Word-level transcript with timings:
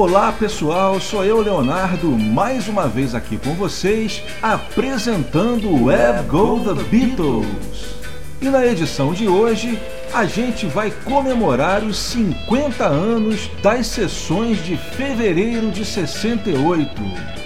Olá 0.00 0.32
pessoal, 0.32 0.98
sou 0.98 1.22
eu 1.26 1.42
Leonardo, 1.42 2.08
mais 2.08 2.68
uma 2.68 2.88
vez 2.88 3.14
aqui 3.14 3.36
com 3.36 3.52
vocês, 3.52 4.22
apresentando 4.40 5.68
o 5.68 5.84
Web 5.84 6.26
Go 6.26 6.58
The 6.60 6.82
Beatles. 6.84 7.96
E 8.40 8.48
na 8.48 8.64
edição 8.64 9.12
de 9.12 9.28
hoje, 9.28 9.78
a 10.14 10.24
gente 10.24 10.64
vai 10.64 10.90
comemorar 10.90 11.84
os 11.84 11.98
50 11.98 12.82
anos 12.82 13.50
das 13.62 13.88
sessões 13.88 14.64
de 14.64 14.74
fevereiro 14.74 15.70
de 15.70 15.84
68, 15.84 16.90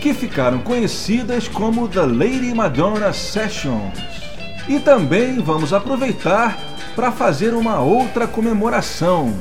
que 0.00 0.14
ficaram 0.14 0.60
conhecidas 0.60 1.48
como 1.48 1.88
The 1.88 2.02
Lady 2.02 2.54
Madonna 2.54 3.12
Sessions. 3.12 3.98
E 4.68 4.78
também 4.78 5.40
vamos 5.40 5.72
aproveitar 5.72 6.56
para 6.94 7.10
fazer 7.10 7.52
uma 7.52 7.80
outra 7.80 8.28
comemoração, 8.28 9.34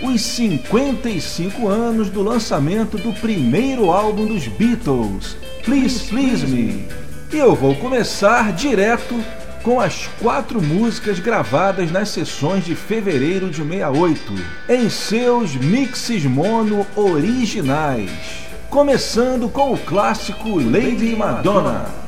os 0.00 0.20
55 0.20 1.68
anos 1.68 2.08
do 2.08 2.22
lançamento 2.22 2.96
do 2.96 3.12
primeiro 3.12 3.90
álbum 3.90 4.26
dos 4.26 4.46
Beatles, 4.46 5.36
Please 5.64 6.04
Please 6.08 6.46
Me. 6.46 6.86
E 7.32 7.36
eu 7.36 7.54
vou 7.54 7.74
começar 7.74 8.52
direto 8.52 9.14
com 9.62 9.80
as 9.80 10.06
quatro 10.20 10.62
músicas 10.62 11.18
gravadas 11.18 11.90
nas 11.90 12.08
sessões 12.10 12.64
de 12.64 12.74
fevereiro 12.74 13.50
de 13.50 13.62
68, 13.62 14.32
em 14.68 14.88
seus 14.88 15.54
mixes 15.56 16.24
mono 16.24 16.86
originais. 16.94 18.10
Começando 18.70 19.48
com 19.48 19.72
o 19.72 19.78
clássico 19.78 20.58
Lady 20.58 21.16
Madonna. 21.16 22.07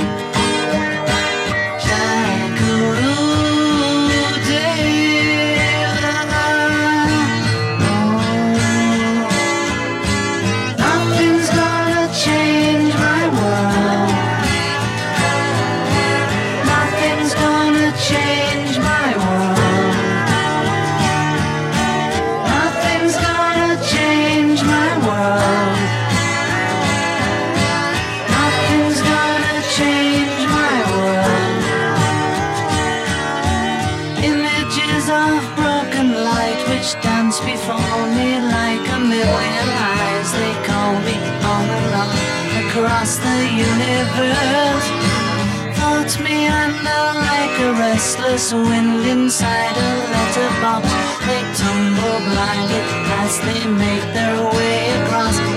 Restless 48.41 48.69
wind 48.69 49.05
inside 49.05 49.77
a 49.77 49.89
letterbox. 50.11 50.87
They 51.27 51.41
tumble 51.61 52.19
blindly 52.29 52.81
as 53.21 53.39
they 53.41 53.67
make 53.67 54.13
their 54.13 54.35
way 54.51 54.89
across 55.03 55.50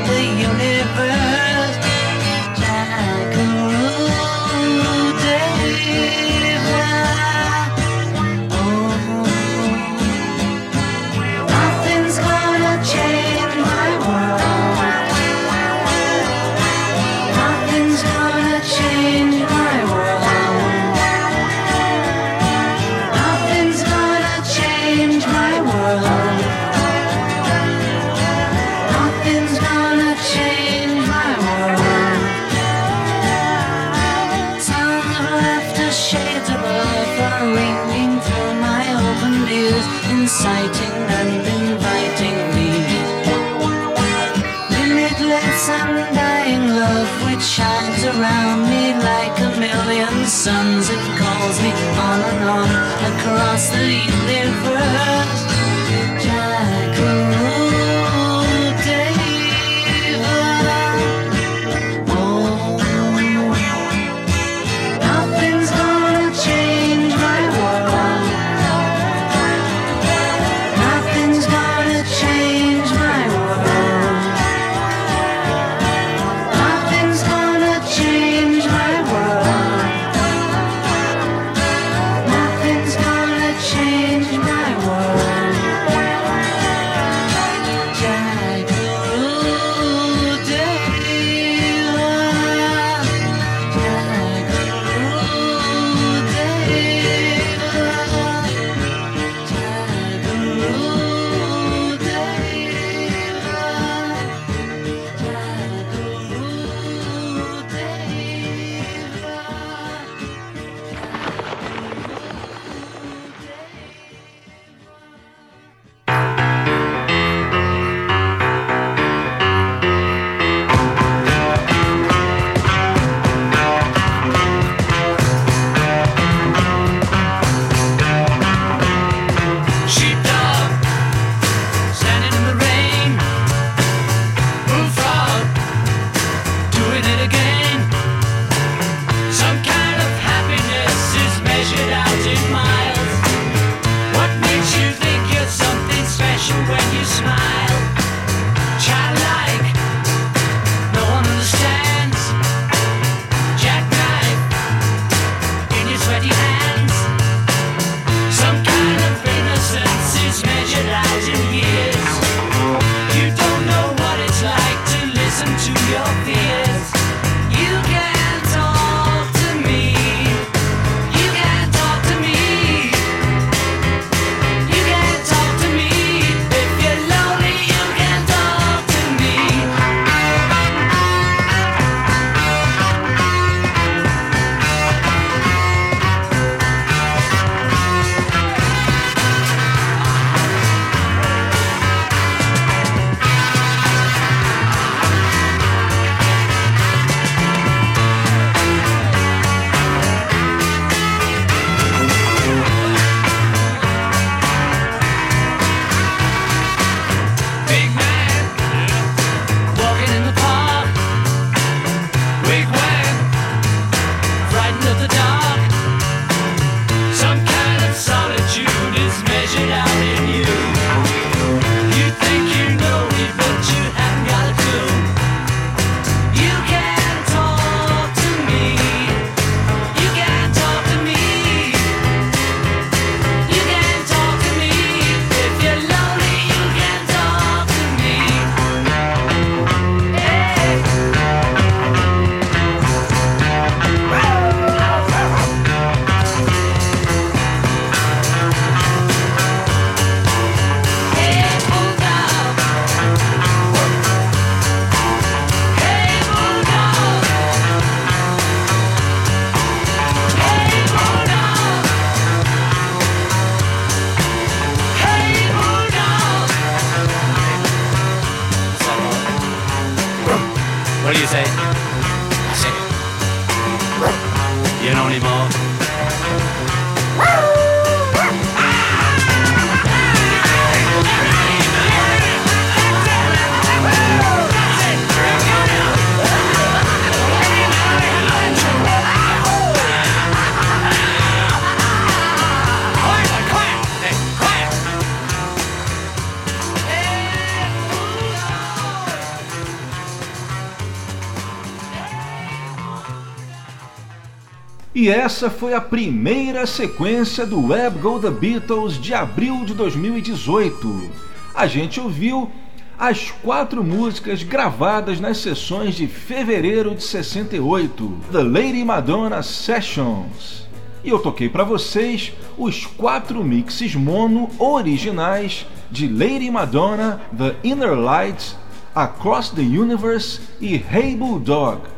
E 305.04 305.10
essa 305.10 305.50
foi 305.50 305.74
a 305.74 305.82
primeira 305.82 306.64
sequência 306.64 307.44
do 307.44 307.66
Web 307.66 307.98
Go 307.98 308.18
The 308.18 308.30
Beatles 308.30 308.98
de 308.98 309.12
abril 309.12 309.62
de 309.66 309.74
2018. 309.74 311.10
A 311.54 311.66
gente 311.66 312.00
ouviu 312.00 312.50
as 312.98 313.30
quatro 313.30 313.84
músicas 313.84 314.42
gravadas 314.42 315.20
nas 315.20 315.36
sessões 315.36 315.94
de 315.94 316.06
fevereiro 316.06 316.94
de 316.94 317.02
68, 317.02 318.18
The 318.32 318.42
Lady 318.42 318.82
Madonna 318.82 319.42
Sessions. 319.42 320.66
E 321.04 321.10
eu 321.10 321.18
toquei 321.18 321.50
para 321.50 321.64
vocês 321.64 322.32
os 322.56 322.86
quatro 322.86 323.44
mixes 323.44 323.94
mono 323.94 324.48
originais 324.58 325.66
de 325.90 326.08
Lady 326.08 326.50
Madonna, 326.50 327.20
The 327.36 327.56
Inner 327.62 327.92
Light, 327.92 328.56
Across 328.94 329.50
the 329.50 329.60
Universe 329.60 330.40
e 330.62 330.76
Hey 330.76 331.14
Bulldog. 331.14 331.93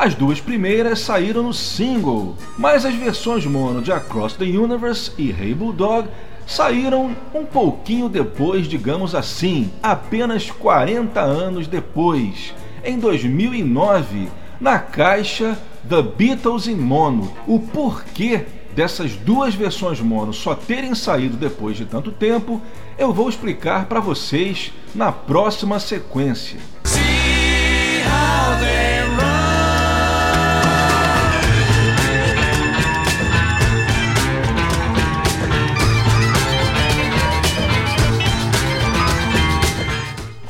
As 0.00 0.14
duas 0.14 0.40
primeiras 0.40 1.00
saíram 1.00 1.42
no 1.42 1.52
single, 1.52 2.34
mas 2.56 2.86
as 2.86 2.94
versões 2.94 3.44
mono 3.44 3.82
de 3.82 3.92
Across 3.92 4.36
the 4.36 4.46
Universe 4.46 5.12
e 5.18 5.28
Hey 5.28 5.52
Bulldog 5.52 6.08
saíram 6.46 7.14
um 7.34 7.44
pouquinho 7.44 8.08
depois, 8.08 8.66
digamos 8.66 9.14
assim, 9.14 9.70
apenas 9.82 10.50
40 10.50 11.20
anos 11.20 11.66
depois, 11.66 12.54
em 12.82 12.98
2009, 12.98 14.30
na 14.58 14.78
caixa 14.78 15.58
The 15.86 16.00
Beatles 16.00 16.66
em 16.66 16.76
mono. 16.76 17.30
O 17.46 17.60
porquê 17.60 18.46
dessas 18.74 19.14
duas 19.16 19.54
versões 19.54 20.00
mono 20.00 20.32
só 20.32 20.54
terem 20.54 20.94
saído 20.94 21.36
depois 21.36 21.76
de 21.76 21.84
tanto 21.84 22.10
tempo, 22.10 22.58
eu 22.96 23.12
vou 23.12 23.28
explicar 23.28 23.84
para 23.84 24.00
vocês 24.00 24.72
na 24.94 25.12
próxima 25.12 25.78
sequência. 25.78 26.58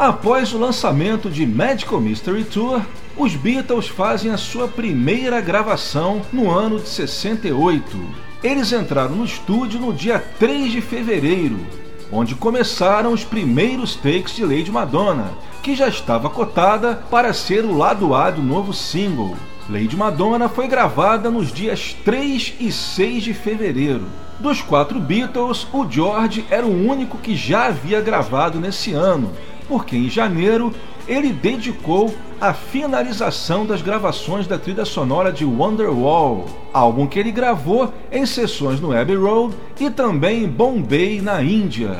Após 0.00 0.54
o 0.54 0.58
lançamento 0.58 1.28
de 1.28 1.44
Magical 1.44 2.00
Mystery 2.00 2.44
Tour, 2.44 2.80
os 3.18 3.36
Beatles 3.36 3.86
fazem 3.86 4.30
a 4.30 4.38
sua 4.38 4.66
primeira 4.66 5.42
gravação 5.42 6.22
no 6.32 6.50
ano 6.50 6.80
de 6.80 6.88
68. 6.88 7.98
Eles 8.42 8.72
entraram 8.72 9.16
no 9.16 9.26
estúdio 9.26 9.78
no 9.78 9.92
dia 9.92 10.18
3 10.38 10.72
de 10.72 10.80
fevereiro, 10.80 11.58
onde 12.10 12.34
começaram 12.34 13.12
os 13.12 13.24
primeiros 13.24 13.94
takes 13.94 14.34
de 14.34 14.42
Lady 14.42 14.72
Madonna, 14.72 15.32
que 15.62 15.76
já 15.76 15.88
estava 15.88 16.30
cotada 16.30 16.94
para 17.10 17.34
ser 17.34 17.66
o 17.66 17.76
lado 17.76 18.14
A 18.14 18.30
do 18.30 18.40
novo 18.40 18.72
single. 18.72 19.36
Lady 19.68 19.98
Madonna 19.98 20.48
foi 20.48 20.66
gravada 20.66 21.30
nos 21.30 21.52
dias 21.52 21.94
3 22.06 22.54
e 22.58 22.72
6 22.72 23.22
de 23.22 23.34
fevereiro. 23.34 24.06
Dos 24.38 24.62
quatro 24.62 24.98
Beatles, 24.98 25.66
o 25.70 25.86
George 25.86 26.46
era 26.48 26.64
o 26.64 26.88
único 26.88 27.18
que 27.18 27.36
já 27.36 27.66
havia 27.66 28.00
gravado 28.00 28.58
nesse 28.58 28.94
ano, 28.94 29.30
porque 29.70 29.96
em 29.96 30.10
janeiro 30.10 30.74
ele 31.06 31.32
dedicou 31.32 32.12
a 32.40 32.52
finalização 32.52 33.64
das 33.64 33.80
gravações 33.80 34.48
da 34.48 34.58
trilha 34.58 34.84
sonora 34.84 35.32
de 35.32 35.44
Wonderwall, 35.44 36.46
álbum 36.72 37.06
que 37.06 37.20
ele 37.20 37.30
gravou 37.30 37.94
em 38.10 38.26
sessões 38.26 38.80
no 38.80 38.92
Abbey 38.92 39.14
Road 39.14 39.54
e 39.78 39.88
também 39.88 40.42
em 40.42 40.48
Bombay, 40.48 41.20
na 41.20 41.40
Índia. 41.40 41.98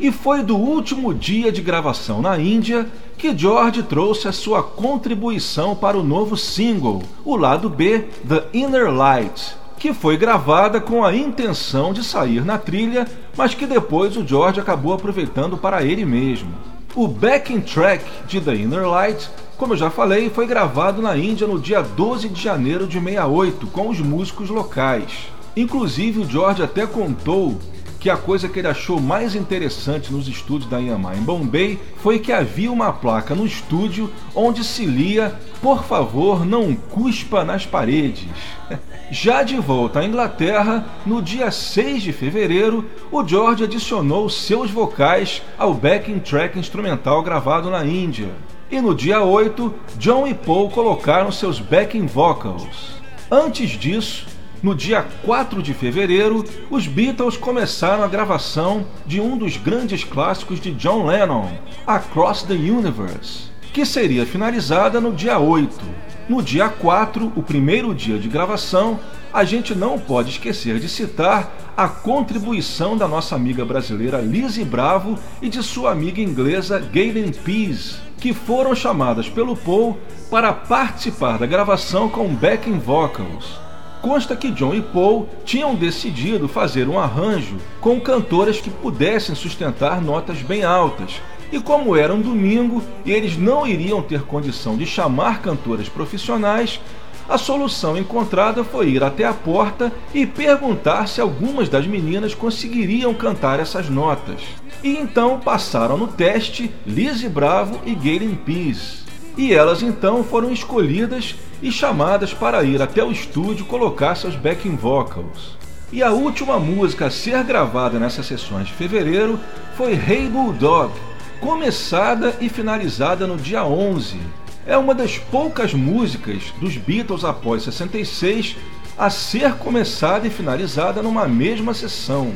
E 0.00 0.10
foi 0.10 0.42
do 0.42 0.56
último 0.56 1.12
dia 1.12 1.52
de 1.52 1.60
gravação 1.60 2.22
na 2.22 2.38
Índia 2.38 2.88
que 3.18 3.36
George 3.36 3.82
trouxe 3.82 4.26
a 4.26 4.32
sua 4.32 4.62
contribuição 4.62 5.76
para 5.76 5.98
o 5.98 6.02
novo 6.02 6.38
single, 6.38 7.02
o 7.22 7.36
lado 7.36 7.68
B, 7.68 8.06
The 8.26 8.44
Inner 8.54 8.90
Light, 8.90 9.54
que 9.78 9.92
foi 9.92 10.16
gravada 10.16 10.80
com 10.80 11.04
a 11.04 11.14
intenção 11.14 11.92
de 11.92 12.02
sair 12.02 12.46
na 12.46 12.56
trilha, 12.56 13.06
mas 13.36 13.54
que 13.54 13.66
depois 13.66 14.16
o 14.16 14.26
George 14.26 14.58
acabou 14.58 14.94
aproveitando 14.94 15.58
para 15.58 15.82
ele 15.82 16.06
mesmo. 16.06 16.69
O 16.96 17.06
backing 17.06 17.60
track 17.60 18.04
de 18.26 18.40
The 18.40 18.52
Inner 18.52 18.88
Light, 18.88 19.30
como 19.56 19.74
eu 19.74 19.76
já 19.76 19.90
falei, 19.90 20.28
foi 20.28 20.44
gravado 20.44 21.00
na 21.00 21.16
Índia 21.16 21.46
no 21.46 21.56
dia 21.56 21.82
12 21.82 22.28
de 22.28 22.42
janeiro 22.42 22.84
de 22.84 22.98
68 22.98 23.68
com 23.68 23.88
os 23.88 24.00
músicos 24.00 24.50
locais. 24.50 25.28
Inclusive, 25.56 26.18
o 26.18 26.28
George 26.28 26.64
até 26.64 26.88
contou 26.88 27.56
que 28.00 28.10
a 28.10 28.16
coisa 28.16 28.48
que 28.48 28.58
ele 28.58 28.66
achou 28.66 28.98
mais 28.98 29.36
interessante 29.36 30.12
nos 30.12 30.26
estúdios 30.26 30.68
da 30.68 30.78
Yamaha 30.78 31.16
em 31.16 31.22
Bombay 31.22 31.78
foi 31.98 32.18
que 32.18 32.32
havia 32.32 32.72
uma 32.72 32.92
placa 32.92 33.36
no 33.36 33.46
estúdio 33.46 34.10
onde 34.34 34.64
se 34.64 34.84
lia 34.84 35.38
Por 35.62 35.84
favor, 35.84 36.44
não 36.44 36.74
cuspa 36.74 37.44
nas 37.44 37.64
paredes. 37.64 38.26
Já 39.12 39.42
de 39.42 39.56
volta 39.56 39.98
à 39.98 40.04
Inglaterra, 40.04 40.86
no 41.04 41.20
dia 41.20 41.50
6 41.50 42.00
de 42.00 42.12
fevereiro, 42.12 42.88
o 43.10 43.26
George 43.26 43.64
adicionou 43.64 44.30
seus 44.30 44.70
vocais 44.70 45.42
ao 45.58 45.74
backing 45.74 46.20
track 46.20 46.56
instrumental 46.56 47.20
gravado 47.20 47.68
na 47.70 47.84
Índia. 47.84 48.30
E 48.70 48.80
no 48.80 48.94
dia 48.94 49.20
8, 49.20 49.74
John 49.98 50.28
e 50.28 50.34
Paul 50.34 50.70
colocaram 50.70 51.32
seus 51.32 51.58
backing 51.58 52.06
vocals. 52.06 53.02
Antes 53.28 53.70
disso, 53.70 54.28
no 54.62 54.76
dia 54.76 55.04
4 55.24 55.60
de 55.60 55.74
fevereiro, 55.74 56.44
os 56.70 56.86
Beatles 56.86 57.36
começaram 57.36 58.04
a 58.04 58.08
gravação 58.08 58.86
de 59.04 59.20
um 59.20 59.36
dos 59.36 59.56
grandes 59.56 60.04
clássicos 60.04 60.60
de 60.60 60.70
John 60.70 61.04
Lennon, 61.04 61.48
Across 61.84 62.44
the 62.44 62.54
Universe, 62.54 63.50
que 63.72 63.84
seria 63.84 64.24
finalizada 64.24 65.00
no 65.00 65.12
dia 65.12 65.36
8. 65.40 65.80
No 66.30 66.40
dia 66.40 66.68
4, 66.68 67.32
o 67.34 67.42
primeiro 67.42 67.92
dia 67.92 68.16
de 68.16 68.28
gravação, 68.28 69.00
a 69.32 69.42
gente 69.42 69.74
não 69.74 69.98
pode 69.98 70.30
esquecer 70.30 70.78
de 70.78 70.88
citar 70.88 71.72
a 71.76 71.88
contribuição 71.88 72.96
da 72.96 73.08
nossa 73.08 73.34
amiga 73.34 73.64
brasileira 73.64 74.20
Lizzie 74.20 74.64
Bravo 74.64 75.18
e 75.42 75.48
de 75.48 75.60
sua 75.60 75.90
amiga 75.90 76.20
inglesa 76.20 76.78
Gaylen 76.78 77.32
Pease, 77.32 77.96
que 78.18 78.32
foram 78.32 78.76
chamadas 78.76 79.28
pelo 79.28 79.56
Paul 79.56 79.98
para 80.30 80.52
participar 80.52 81.36
da 81.36 81.46
gravação 81.46 82.08
com 82.08 82.32
backing 82.32 82.78
vocals. 82.78 83.58
Consta 84.00 84.36
que 84.36 84.52
John 84.52 84.72
e 84.72 84.82
Paul 84.82 85.28
tinham 85.44 85.74
decidido 85.74 86.46
fazer 86.46 86.88
um 86.88 86.96
arranjo 86.96 87.56
com 87.80 88.00
cantoras 88.00 88.60
que 88.60 88.70
pudessem 88.70 89.34
sustentar 89.34 90.00
notas 90.00 90.40
bem 90.42 90.62
altas, 90.62 91.20
e 91.52 91.60
como 91.60 91.96
era 91.96 92.14
um 92.14 92.20
domingo 92.20 92.82
e 93.04 93.12
eles 93.12 93.36
não 93.36 93.66
iriam 93.66 94.02
ter 94.02 94.22
condição 94.22 94.76
de 94.76 94.86
chamar 94.86 95.42
cantoras 95.42 95.88
profissionais, 95.88 96.80
a 97.28 97.38
solução 97.38 97.96
encontrada 97.96 98.64
foi 98.64 98.90
ir 98.90 99.04
até 99.04 99.24
a 99.24 99.32
porta 99.32 99.92
e 100.12 100.26
perguntar 100.26 101.06
se 101.06 101.20
algumas 101.20 101.68
das 101.68 101.86
meninas 101.86 102.34
conseguiriam 102.34 103.14
cantar 103.14 103.60
essas 103.60 103.88
notas. 103.88 104.40
E 104.82 104.96
então 104.96 105.38
passaram 105.38 105.96
no 105.96 106.08
teste 106.08 106.72
Lizzie 106.84 107.28
Bravo 107.28 107.78
e 107.86 107.94
Galen 107.94 108.34
Pease. 108.34 109.04
E 109.36 109.54
elas 109.54 109.80
então 109.80 110.24
foram 110.24 110.50
escolhidas 110.50 111.36
e 111.62 111.70
chamadas 111.70 112.34
para 112.34 112.64
ir 112.64 112.82
até 112.82 113.04
o 113.04 113.12
estúdio 113.12 113.64
colocar 113.64 114.16
seus 114.16 114.34
backing 114.34 114.74
vocals. 114.74 115.56
E 115.92 116.02
a 116.02 116.10
última 116.10 116.58
música 116.58 117.06
a 117.06 117.10
ser 117.10 117.44
gravada 117.44 117.98
nessas 117.98 118.26
sessões 118.26 118.66
de 118.66 118.72
fevereiro 118.72 119.38
foi 119.76 119.92
Hey 119.92 120.28
Bulldog, 120.28 120.92
começada 121.40 122.36
e 122.40 122.48
finalizada 122.50 123.26
no 123.26 123.36
dia 123.36 123.64
11. 123.64 124.18
É 124.66 124.76
uma 124.76 124.94
das 124.94 125.18
poucas 125.18 125.72
músicas 125.72 126.52
dos 126.60 126.76
Beatles 126.76 127.24
após 127.24 127.62
66 127.62 128.56
a 128.96 129.08
ser 129.08 129.54
começada 129.54 130.26
e 130.26 130.30
finalizada 130.30 131.02
numa 131.02 131.26
mesma 131.26 131.72
sessão. 131.72 132.34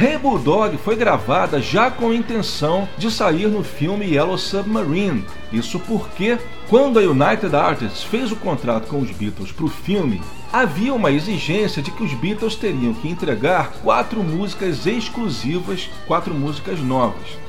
Hey 0.00 0.18
Bulldog 0.18 0.76
foi 0.78 0.94
gravada 0.96 1.60
já 1.60 1.90
com 1.90 2.10
a 2.10 2.14
intenção 2.14 2.88
de 2.96 3.10
sair 3.10 3.48
no 3.48 3.64
filme 3.64 4.06
Yellow 4.06 4.38
Submarine. 4.38 5.24
Isso 5.52 5.80
porque, 5.80 6.38
quando 6.68 6.98
a 6.98 7.02
United 7.02 7.54
Artists 7.54 8.04
fez 8.04 8.30
o 8.30 8.36
contrato 8.36 8.86
com 8.88 9.00
os 9.00 9.10
Beatles 9.10 9.50
para 9.50 9.64
o 9.64 9.68
filme, 9.68 10.20
havia 10.52 10.94
uma 10.94 11.10
exigência 11.10 11.82
de 11.82 11.90
que 11.90 12.02
os 12.02 12.14
Beatles 12.14 12.54
teriam 12.54 12.94
que 12.94 13.08
entregar 13.08 13.72
quatro 13.82 14.22
músicas 14.22 14.86
exclusivas, 14.86 15.88
quatro 16.06 16.32
músicas 16.32 16.78
novas. 16.80 17.43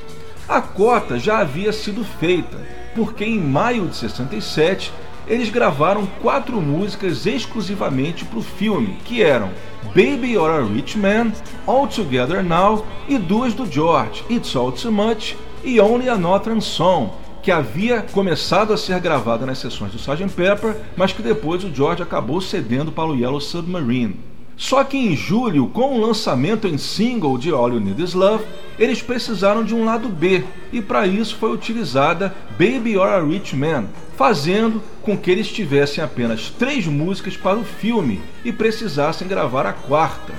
A 0.48 0.60
cota 0.60 1.18
já 1.18 1.38
havia 1.38 1.72
sido 1.72 2.04
feita, 2.04 2.56
porque 2.94 3.24
em 3.24 3.40
maio 3.40 3.88
de 3.88 3.96
67 3.96 4.92
eles 5.26 5.50
gravaram 5.50 6.06
quatro 6.22 6.60
músicas 6.60 7.26
exclusivamente 7.26 8.24
para 8.24 8.38
o 8.38 8.42
filme, 8.42 8.96
que 9.04 9.24
eram 9.24 9.50
Baby 9.86 10.34
You're 10.34 10.62
a 10.62 10.64
Rich 10.64 10.96
Man, 10.98 11.32
All 11.66 11.88
Together 11.88 12.44
Now 12.44 12.86
e 13.08 13.18
duas 13.18 13.54
do 13.54 13.66
George, 13.66 14.24
It's 14.30 14.54
All 14.54 14.70
Too 14.70 14.92
Much 14.92 15.36
e 15.64 15.80
Only 15.80 16.08
a 16.08 16.60
Song, 16.60 17.10
que 17.42 17.50
havia 17.50 18.02
começado 18.02 18.72
a 18.72 18.76
ser 18.76 19.00
gravada 19.00 19.44
nas 19.44 19.58
sessões 19.58 19.90
do 19.90 19.98
Sgt. 19.98 20.28
Pepper, 20.36 20.76
mas 20.96 21.12
que 21.12 21.22
depois 21.22 21.64
o 21.64 21.74
George 21.74 22.04
acabou 22.04 22.40
cedendo 22.40 22.92
para 22.92 23.08
o 23.08 23.16
Yellow 23.16 23.40
Submarine. 23.40 24.35
Só 24.56 24.82
que 24.82 24.96
em 24.96 25.14
julho, 25.14 25.66
com 25.68 25.94
o 25.94 26.00
lançamento 26.00 26.66
em 26.66 26.78
single 26.78 27.36
de 27.36 27.50
All 27.50 27.68
You 27.68 27.80
Need 27.80 28.02
Is 28.02 28.14
Love, 28.14 28.44
eles 28.78 29.02
precisaram 29.02 29.62
de 29.62 29.74
um 29.74 29.84
lado 29.84 30.08
B, 30.08 30.44
e 30.72 30.80
para 30.80 31.06
isso 31.06 31.36
foi 31.36 31.52
utilizada 31.52 32.34
Baby 32.52 32.92
You're 32.92 33.12
a 33.12 33.22
Rich 33.22 33.54
Man, 33.54 33.84
fazendo 34.16 34.82
com 35.02 35.16
que 35.16 35.30
eles 35.30 35.48
tivessem 35.48 36.02
apenas 36.02 36.48
três 36.48 36.86
músicas 36.86 37.36
para 37.36 37.58
o 37.58 37.64
filme 37.64 38.20
e 38.44 38.50
precisassem 38.50 39.28
gravar 39.28 39.66
a 39.66 39.74
quarta. 39.74 40.32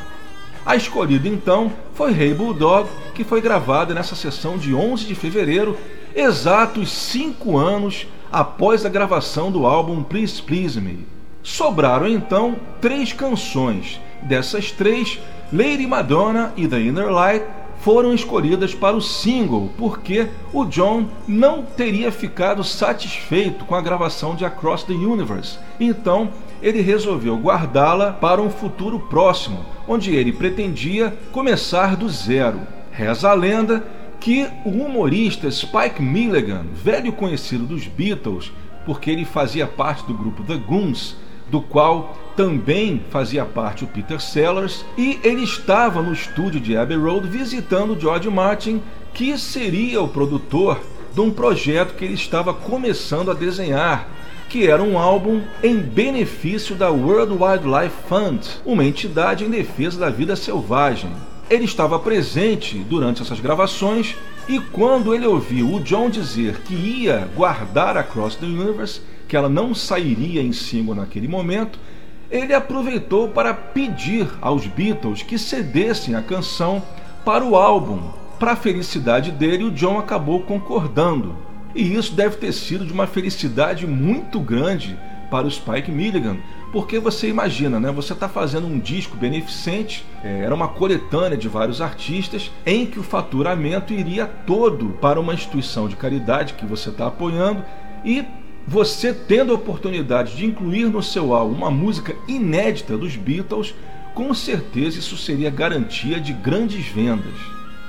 A 0.66 0.76
escolhida 0.76 1.28
então 1.28 1.72
foi 1.94 2.12
Hey 2.12 2.34
Bulldog, 2.34 2.90
que 3.14 3.24
foi 3.24 3.40
gravada 3.40 3.94
nessa 3.94 4.16
sessão 4.16 4.58
de 4.58 4.74
11 4.74 5.06
de 5.06 5.16
fevereiro, 5.16 5.78
exatos 6.16 6.92
cinco 6.92 7.56
anos 7.56 8.08
após 8.32 8.84
a 8.84 8.90
gravação 8.90 9.52
do 9.52 9.66
álbum 9.66 10.04
Please 10.04 10.42
Please 10.42 10.82
Me. 10.82 11.06
Sobraram 11.42 12.08
então 12.08 12.58
três 12.82 13.14
canções. 13.14 14.02
Dessas 14.24 14.72
três, 14.72 15.20
Lady 15.52 15.88
Madonna 15.88 16.54
e 16.58 16.68
The 16.68 16.80
Inner 16.80 17.10
Light 17.10 17.46
foram 17.80 18.14
escolhidas 18.14 18.74
para 18.74 18.96
o 18.96 19.02
single, 19.02 19.70
porque 19.78 20.28
o 20.52 20.66
John 20.66 21.08
não 21.28 21.64
teria 21.64 22.12
ficado 22.12 22.64
satisfeito 22.64 23.66
com 23.66 23.76
a 23.76 23.82
gravação 23.82 24.36
de 24.36 24.44
Across 24.44 24.84
the 24.84 24.94
Universe. 24.94 25.60
Então, 25.80 26.30
ele 26.62 26.82
resolveu 26.82 27.38
guardá-la 27.38 28.12
para 28.12 28.42
um 28.42 28.50
futuro 28.50 29.00
próximo, 29.00 29.64
onde 29.88 30.16
ele 30.16 30.34
pretendia 30.34 31.16
começar 31.32 31.96
do 31.96 32.10
zero. 32.10 32.62
Reza 32.92 33.30
a 33.30 33.34
lenda 33.34 33.86
que 34.20 34.48
o 34.66 34.70
humorista 34.70 35.50
Spike 35.50 36.02
Milligan, 36.02 36.66
velho 36.74 37.14
conhecido 37.14 37.66
dos 37.66 37.86
Beatles, 37.88 38.52
porque 38.86 39.12
ele 39.12 39.24
fazia 39.24 39.68
parte 39.68 40.06
do 40.06 40.14
grupo 40.14 40.44
The 40.44 40.56
Goons, 40.56 41.16
do 41.50 41.62
qual 41.62 42.18
também 42.38 43.02
fazia 43.10 43.44
parte 43.44 43.84
o 43.84 43.88
Peter 43.88 44.22
Sellers, 44.22 44.86
e 44.96 45.20
ele 45.24 45.44
estava 45.44 46.04
no 46.04 46.14
estúdio 46.14 46.62
de 46.62 46.78
Abbey 46.78 46.96
Road 46.96 47.28
visitando 47.28 48.00
George 48.00 48.30
Martin, 48.30 48.80
que 49.12 49.36
seria 49.40 50.00
o 50.00 50.08
produtor 50.08 50.80
de 51.12 51.20
um 51.20 51.32
projeto 51.32 51.96
que 51.96 52.06
ele 52.06 52.14
estava 52.14 52.54
começando 52.54 53.32
a 53.32 53.34
desenhar, 53.34 54.08
que 54.48 54.68
era 54.68 54.84
um 54.84 55.00
álbum 55.00 55.42
em 55.64 55.78
benefício 55.78 56.76
da 56.76 56.92
World 56.92 57.34
Wildlife 57.34 57.96
Fund, 58.08 58.48
uma 58.64 58.86
entidade 58.86 59.44
em 59.44 59.50
defesa 59.50 60.00
da 60.00 60.12
vida 60.12 60.36
selvagem. 60.36 61.12
Ele 61.50 61.66
estava 61.66 61.98
presente 61.98 62.78
durante 62.78 63.24
essas 63.24 63.40
gravações 63.40 64.16
e 64.48 64.60
quando 64.60 65.16
ele 65.16 65.26
ouviu 65.26 65.74
o 65.74 65.80
John 65.80 66.08
dizer 66.08 66.60
que 66.60 66.76
ia 66.76 67.28
guardar 67.36 67.98
Across 67.98 68.36
the 68.36 68.46
Universe, 68.46 69.02
que 69.28 69.36
ela 69.36 69.50
não 69.50 69.74
sairia 69.74 70.42
em 70.42 70.54
single 70.54 70.94
naquele 70.94 71.28
momento, 71.28 71.80
ele 72.30 72.54
aproveitou 72.54 73.30
para 73.30 73.54
pedir 73.54 74.28
aos 74.42 74.66
Beatles 74.68 75.24
que 75.24 75.38
cedessem 75.38 76.16
a 76.16 76.22
canção 76.22 76.84
para 77.24 77.44
o 77.44 77.56
álbum. 77.56 78.02
Para 78.40 78.52
a 78.52 78.56
felicidade 78.56 79.32
dele, 79.32 79.64
o 79.64 79.72
John 79.72 79.98
acabou 79.98 80.42
concordando. 80.42 81.36
E 81.74 81.96
isso 81.96 82.14
deve 82.14 82.38
ter 82.38 82.52
sido 82.52 82.86
de 82.86 82.94
uma 82.94 83.08
felicidade 83.08 83.86
muito 83.86 84.40
grande 84.40 84.98
para 85.30 85.46
o 85.46 85.52
Spike 85.52 85.92
Milligan, 85.92 86.38
porque 86.72 87.00
você 87.00 87.28
imagina, 87.28 87.80
né? 87.80 87.92
Você 87.92 88.14
está 88.14 88.30
fazendo 88.30 88.68
um 88.68 88.80
disco 88.80 89.18
beneficente, 89.18 90.06
é, 90.24 90.42
era 90.42 90.56
uma 90.56 90.68
coletânea 90.68 91.38
de 91.38 91.48
vários 91.48 91.82
artistas, 91.82 92.52
em 92.66 92.86
que 92.86 93.00
o 93.00 93.04
faturamento 93.04 93.94
iria 93.94 94.26
todo 94.26 94.90
para 95.02 95.20
uma 95.20 95.34
instituição 95.34 95.88
de 95.88 95.96
caridade 95.96 96.54
que 96.54 96.66
você 96.66 96.90
está 96.90 97.08
apoiando 97.08 97.64
e 98.04 98.26
você 98.68 99.14
tendo 99.14 99.54
a 99.54 99.56
oportunidade 99.56 100.36
de 100.36 100.46
incluir 100.46 100.88
no 100.88 101.02
seu 101.02 101.34
álbum 101.34 101.56
uma 101.56 101.72
música 101.72 102.14
inédita 102.28 102.98
dos 102.98 103.16
Beatles, 103.16 103.74
com 104.14 104.34
certeza 104.34 105.00
isso 105.00 105.16
seria 105.16 105.50
garantia 105.50 106.20
de 106.20 106.34
grandes 106.34 106.86
vendas. 106.88 107.34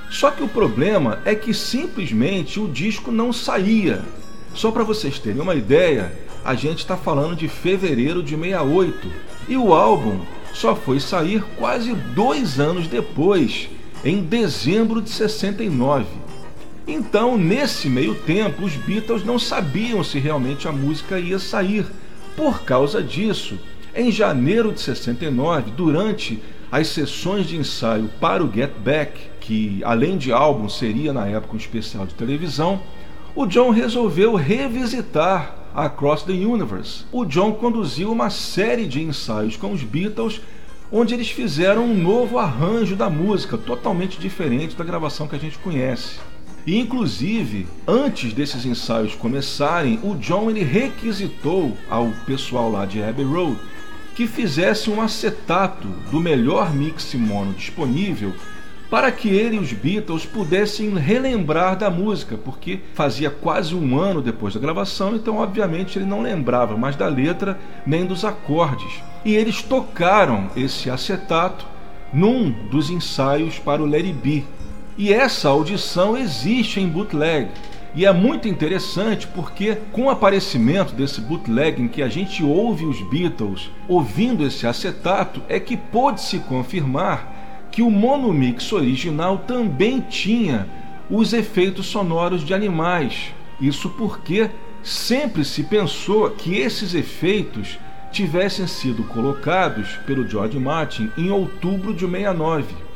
Só 0.08 0.30
que 0.30 0.42
o 0.42 0.48
problema 0.48 1.20
é 1.24 1.34
que 1.34 1.52
simplesmente 1.52 2.60
o 2.60 2.68
disco 2.68 3.10
não 3.10 3.32
saía. 3.32 4.04
Só 4.54 4.70
para 4.70 4.84
vocês 4.84 5.18
terem 5.18 5.40
uma 5.40 5.56
ideia, 5.56 6.12
a 6.44 6.54
gente 6.54 6.78
está 6.78 6.96
falando 6.96 7.34
de 7.34 7.48
fevereiro 7.48 8.22
de 8.22 8.36
68 8.36 9.10
e 9.48 9.56
o 9.56 9.74
álbum 9.74 10.20
só 10.54 10.76
foi 10.76 11.00
sair 11.00 11.42
quase 11.56 11.92
dois 11.92 12.60
anos 12.60 12.86
depois, 12.86 13.68
em 14.04 14.22
dezembro 14.22 15.02
de 15.02 15.10
69. 15.10 16.06
Então, 16.90 17.36
nesse 17.36 17.86
meio 17.86 18.14
tempo, 18.14 18.64
os 18.64 18.74
Beatles 18.74 19.22
não 19.22 19.38
sabiam 19.38 20.02
se 20.02 20.18
realmente 20.18 20.66
a 20.66 20.72
música 20.72 21.20
ia 21.20 21.38
sair. 21.38 21.84
Por 22.34 22.62
causa 22.62 23.02
disso, 23.02 23.58
em 23.94 24.10
janeiro 24.10 24.72
de 24.72 24.80
69, 24.80 25.70
durante 25.72 26.42
as 26.72 26.88
sessões 26.88 27.46
de 27.46 27.58
ensaio 27.58 28.08
para 28.18 28.42
o 28.42 28.50
Get 28.50 28.70
Back, 28.82 29.20
que 29.38 29.82
além 29.84 30.16
de 30.16 30.32
álbum 30.32 30.66
seria 30.66 31.12
na 31.12 31.26
época 31.26 31.52
um 31.52 31.58
especial 31.58 32.06
de 32.06 32.14
televisão, 32.14 32.80
o 33.36 33.44
John 33.44 33.68
resolveu 33.68 34.34
revisitar 34.34 35.56
Across 35.74 36.22
the 36.22 36.32
Universe. 36.32 37.04
O 37.12 37.26
John 37.26 37.52
conduziu 37.52 38.10
uma 38.10 38.30
série 38.30 38.86
de 38.86 39.02
ensaios 39.02 39.58
com 39.58 39.72
os 39.72 39.82
Beatles, 39.82 40.40
onde 40.90 41.12
eles 41.12 41.28
fizeram 41.28 41.84
um 41.84 41.94
novo 41.94 42.38
arranjo 42.38 42.96
da 42.96 43.10
música, 43.10 43.58
totalmente 43.58 44.18
diferente 44.18 44.74
da 44.74 44.84
gravação 44.84 45.28
que 45.28 45.36
a 45.36 45.38
gente 45.38 45.58
conhece. 45.58 46.18
E 46.68 46.78
inclusive, 46.78 47.66
antes 47.86 48.34
desses 48.34 48.66
ensaios 48.66 49.14
começarem, 49.14 49.98
o 50.02 50.14
John 50.16 50.50
ele 50.50 50.62
requisitou 50.62 51.74
ao 51.88 52.10
pessoal 52.26 52.70
lá 52.70 52.84
de 52.84 53.02
Abbey 53.02 53.24
Road 53.24 53.58
que 54.14 54.26
fizesse 54.26 54.90
um 54.90 55.00
acetato 55.00 55.88
do 56.10 56.20
melhor 56.20 56.74
mix 56.74 57.14
mono 57.14 57.54
disponível 57.54 58.34
para 58.90 59.10
que 59.10 59.30
ele 59.30 59.56
e 59.56 59.58
os 59.58 59.72
Beatles 59.72 60.26
pudessem 60.26 60.94
relembrar 60.94 61.74
da 61.74 61.88
música, 61.88 62.36
porque 62.36 62.80
fazia 62.92 63.30
quase 63.30 63.74
um 63.74 63.98
ano 63.98 64.20
depois 64.20 64.52
da 64.52 64.60
gravação, 64.60 65.16
então 65.16 65.38
obviamente 65.38 65.98
ele 65.98 66.04
não 66.04 66.20
lembrava 66.20 66.76
mais 66.76 66.96
da 66.96 67.08
letra 67.08 67.58
nem 67.86 68.04
dos 68.04 68.26
acordes. 68.26 68.92
E 69.24 69.34
eles 69.34 69.62
tocaram 69.62 70.50
esse 70.54 70.90
acetato 70.90 71.66
num 72.12 72.50
dos 72.68 72.90
ensaios 72.90 73.58
para 73.58 73.82
o 73.82 73.94
It 73.94 74.12
Be, 74.12 74.44
e 74.98 75.12
essa 75.12 75.48
audição 75.48 76.16
existe 76.16 76.80
em 76.80 76.88
bootleg. 76.88 77.48
E 77.94 78.04
é 78.04 78.12
muito 78.12 78.48
interessante 78.48 79.28
porque, 79.28 79.76
com 79.92 80.04
o 80.04 80.10
aparecimento 80.10 80.92
desse 80.92 81.20
bootleg 81.20 81.80
em 81.80 81.88
que 81.88 82.02
a 82.02 82.08
gente 82.08 82.42
ouve 82.42 82.84
os 82.84 83.00
Beatles 83.00 83.70
ouvindo 83.88 84.44
esse 84.44 84.66
acetato, 84.66 85.40
é 85.48 85.58
que 85.60 85.76
pôde-se 85.76 86.40
confirmar 86.40 87.68
que 87.70 87.80
o 87.80 87.90
monomix 87.90 88.72
original 88.72 89.38
também 89.38 90.00
tinha 90.00 90.68
os 91.08 91.32
efeitos 91.32 91.86
sonoros 91.86 92.44
de 92.44 92.52
animais. 92.52 93.32
Isso 93.60 93.88
porque 93.90 94.50
sempre 94.82 95.44
se 95.44 95.62
pensou 95.62 96.28
que 96.30 96.56
esses 96.56 96.92
efeitos 96.92 97.78
tivessem 98.10 98.66
sido 98.66 99.04
colocados 99.04 99.90
pelo 100.06 100.28
George 100.28 100.58
Martin 100.58 101.10
em 101.16 101.30
outubro 101.30 101.94
de 101.94 102.06
69. 102.06 102.87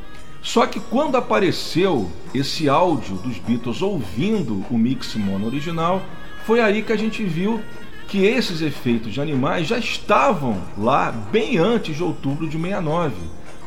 Só 0.42 0.66
que 0.66 0.80
quando 0.80 1.16
apareceu 1.16 2.10
esse 2.34 2.68
áudio 2.68 3.14
dos 3.16 3.38
Beatles 3.38 3.80
ouvindo 3.80 4.64
o 4.68 4.76
mix 4.76 5.14
mono 5.14 5.46
original, 5.46 6.02
foi 6.44 6.60
aí 6.60 6.82
que 6.82 6.92
a 6.92 6.96
gente 6.96 7.22
viu 7.22 7.60
que 8.08 8.26
esses 8.26 8.60
efeitos 8.60 9.12
de 9.12 9.20
animais 9.20 9.68
já 9.68 9.78
estavam 9.78 10.60
lá 10.76 11.12
bem 11.12 11.58
antes 11.58 11.96
de 11.96 12.02
outubro 12.02 12.48
de 12.48 12.58
69. 12.58 13.14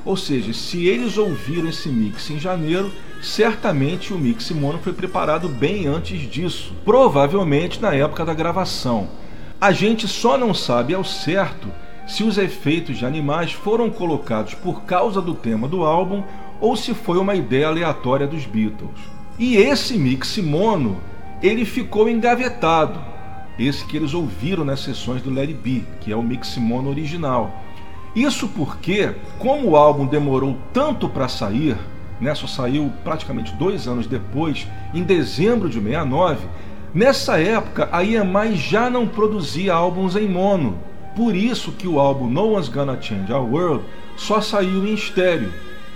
Ou 0.04 0.18
seja, 0.18 0.54
se 0.54 0.86
eles 0.86 1.18
ouviram 1.18 1.70
esse 1.70 1.90
mix 1.90 2.30
em 2.30 2.38
janeiro, 2.38 2.92
certamente 3.22 4.14
o 4.14 4.20
mix 4.20 4.52
mono 4.52 4.78
foi 4.78 4.94
preparado 4.94 5.48
bem 5.48 5.88
antes 5.88 6.30
disso, 6.30 6.74
provavelmente 6.84 7.82
na 7.82 7.96
época 7.96 8.24
da 8.24 8.34
gravação. 8.34 9.08
A 9.60 9.72
gente 9.72 10.08
só 10.08 10.38
não 10.38 10.54
sabe 10.54 10.94
ao 10.94 11.04
certo 11.04 11.70
se 12.06 12.24
os 12.24 12.38
efeitos 12.38 12.98
de 12.98 13.06
animais 13.06 13.52
foram 13.52 13.90
colocados 13.90 14.54
por 14.54 14.84
causa 14.84 15.22
do 15.22 15.34
tema 15.34 15.68
do 15.68 15.84
álbum 15.84 16.22
ou 16.60 16.76
se 16.76 16.94
foi 16.94 17.18
uma 17.18 17.36
ideia 17.36 17.68
aleatória 17.68 18.28
dos 18.28 18.46
Beatles. 18.46 19.00
E 19.38 19.58
esse 19.58 19.98
mix 19.98 20.38
mono, 20.38 20.98
ele 21.42 21.66
ficou 21.66 22.10
engavetado. 22.10 23.00
Esse 23.58 23.86
que 23.86 23.96
eles 23.96 24.14
ouviram 24.14 24.66
nas 24.66 24.82
sessões 24.82 25.22
do 25.22 25.40
It 25.40 25.54
Be, 25.54 25.86
que 26.02 26.12
é 26.12 26.16
o 26.16 26.24
mix 26.24 26.58
mono 26.58 26.90
original. 26.90 27.64
Isso 28.16 28.48
porque, 28.50 29.14
como 29.40 29.70
o 29.70 29.76
álbum 29.76 30.06
demorou 30.06 30.58
tanto 30.74 31.10
para 31.10 31.28
sair, 31.28 31.78
né, 32.20 32.34
só 32.34 32.48
saiu 32.48 32.92
praticamente 33.04 33.54
dois 33.56 33.88
anos 33.88 34.08
depois, 34.08 34.68
em 34.94 35.04
dezembro 35.04 35.70
de 35.70 35.80
69, 35.82 36.48
Nessa 36.96 37.38
época, 37.38 37.90
a 37.92 38.06
EMI 38.06 38.56
já 38.56 38.90
não 38.90 39.06
produzia 39.06 39.74
álbuns 39.74 40.16
em 40.16 40.30
mono, 40.30 40.78
por 41.14 41.36
isso 41.36 41.74
que 41.74 41.90
o 41.90 42.00
álbum 42.00 42.30
No 42.30 42.54
One's 42.54 42.70
Gonna 42.70 42.98
Change 43.02 43.34
Our 43.34 43.54
World 43.54 43.84
só 44.16 44.40
saiu 44.40 44.88
em 44.88 44.94
estéreo, 44.94 45.52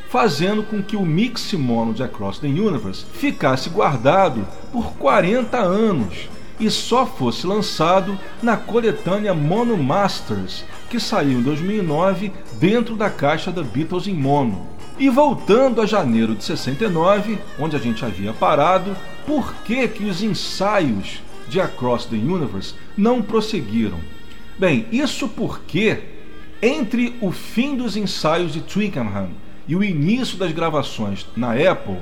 fazendo 0.09 0.63
com 0.63 0.81
que 0.81 0.95
o 0.95 1.05
mix 1.05 1.53
mono 1.53 1.93
de 1.93 2.01
Across 2.01 2.39
the 2.39 2.47
Universe 2.47 3.05
ficasse 3.13 3.69
guardado 3.69 4.45
por 4.71 4.93
40 4.93 5.57
anos 5.57 6.27
e 6.59 6.69
só 6.69 7.05
fosse 7.05 7.45
lançado 7.45 8.19
na 8.41 8.57
coletânea 8.57 9.33
Mono 9.33 9.77
Masters, 9.77 10.65
que 10.89 10.99
saiu 10.99 11.39
em 11.39 11.43
2009 11.43 12.33
dentro 12.59 12.95
da 12.95 13.09
caixa 13.09 13.51
da 13.51 13.63
Beatles 13.63 14.07
em 14.07 14.13
mono. 14.13 14.67
E 14.97 15.09
voltando 15.09 15.79
a 15.79 15.85
janeiro 15.85 16.35
de 16.35 16.43
69, 16.43 17.37
onde 17.57 17.75
a 17.75 17.79
gente 17.79 18.03
havia 18.03 18.33
parado, 18.33 18.97
por 19.25 19.53
que, 19.63 19.87
que 19.87 20.03
os 20.03 20.21
ensaios 20.21 21.21
de 21.47 21.61
Across 21.61 22.07
the 22.07 22.17
Universe 22.17 22.73
não 22.97 23.21
prosseguiram? 23.21 23.99
Bem, 24.57 24.87
isso 24.91 25.29
porque 25.29 25.99
entre 26.61 27.15
o 27.21 27.31
fim 27.31 27.77
dos 27.77 27.95
ensaios 27.95 28.51
de 28.51 28.59
Twickenham 28.59 29.29
e 29.69 29.75
o 29.75 29.83
início 29.83 30.35
das 30.35 30.51
gravações 30.51 31.27
na 31.37 31.51
Apple, 31.53 31.99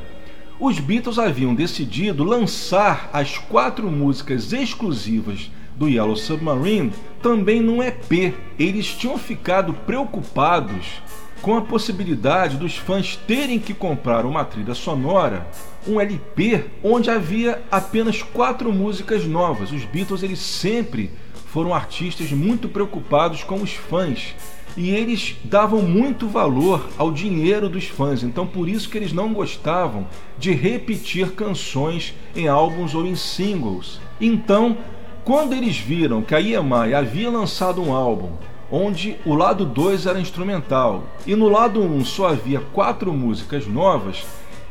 os 0.58 0.80
Beatles 0.80 1.20
haviam 1.20 1.54
decidido 1.54 2.24
lançar 2.24 3.10
as 3.12 3.38
quatro 3.38 3.92
músicas 3.92 4.54
exclusivas 4.54 5.52
do 5.76 5.90
Yellow 5.90 6.16
Submarine 6.16 6.94
também 7.22 7.60
num 7.60 7.84
EP. 7.84 8.34
Eles 8.58 8.88
tinham 8.88 9.18
ficado 9.18 9.74
preocupados 9.74 11.02
com 11.42 11.58
a 11.58 11.62
possibilidade 11.62 12.56
dos 12.56 12.78
fãs 12.78 13.18
terem 13.28 13.60
que 13.60 13.74
comprar 13.74 14.26
uma 14.26 14.46
trilha 14.46 14.74
sonora, 14.74 15.46
um 15.86 16.00
LP, 16.00 16.64
onde 16.82 17.10
havia 17.10 17.62
apenas 17.70 18.24
quatro 18.24 18.72
músicas 18.72 19.26
novas. 19.26 19.74
Os 19.74 19.84
Beatles 19.84 20.24
eles 20.24 20.40
sempre 20.40 21.12
foram 21.48 21.74
artistas 21.74 22.32
muito 22.32 22.70
preocupados 22.70 23.44
com 23.44 23.56
os 23.62 23.74
fãs 23.74 24.34
e 24.78 24.92
eles 24.92 25.36
davam 25.44 25.82
muito 25.82 26.28
valor 26.28 26.88
ao 26.98 27.12
dinheiro 27.12 27.68
dos 27.68 27.86
fãs, 27.86 28.22
então 28.22 28.46
por 28.46 28.70
isso 28.70 28.88
que 28.88 28.98
eles 28.98 29.12
não 29.12 29.34
gostavam 29.34 30.06
de 30.38 30.52
repetir 30.52 31.32
canções 31.32 32.14
em 32.36 32.48
álbuns 32.48 32.94
ou 32.94 33.06
em 33.06 33.16
singles. 33.16 34.00
Então, 34.22 34.78
quando 35.26 35.54
eles 35.54 35.78
viram 35.78 36.22
que 36.22 36.36
a 36.36 36.40
EMI 36.40 36.94
havia 36.94 37.30
lançado 37.30 37.82
um 37.82 37.92
álbum 37.92 38.30
onde 38.72 39.16
o 39.26 39.34
lado 39.34 39.66
2 39.66 40.06
era 40.06 40.20
instrumental 40.20 41.04
e 41.26 41.36
no 41.36 41.50
lado 41.50 41.82
1 41.82 41.96
um 41.96 42.06
só 42.06 42.28
havia 42.28 42.60
quatro 42.60 43.12
músicas 43.14 43.66
novas, 43.66 44.26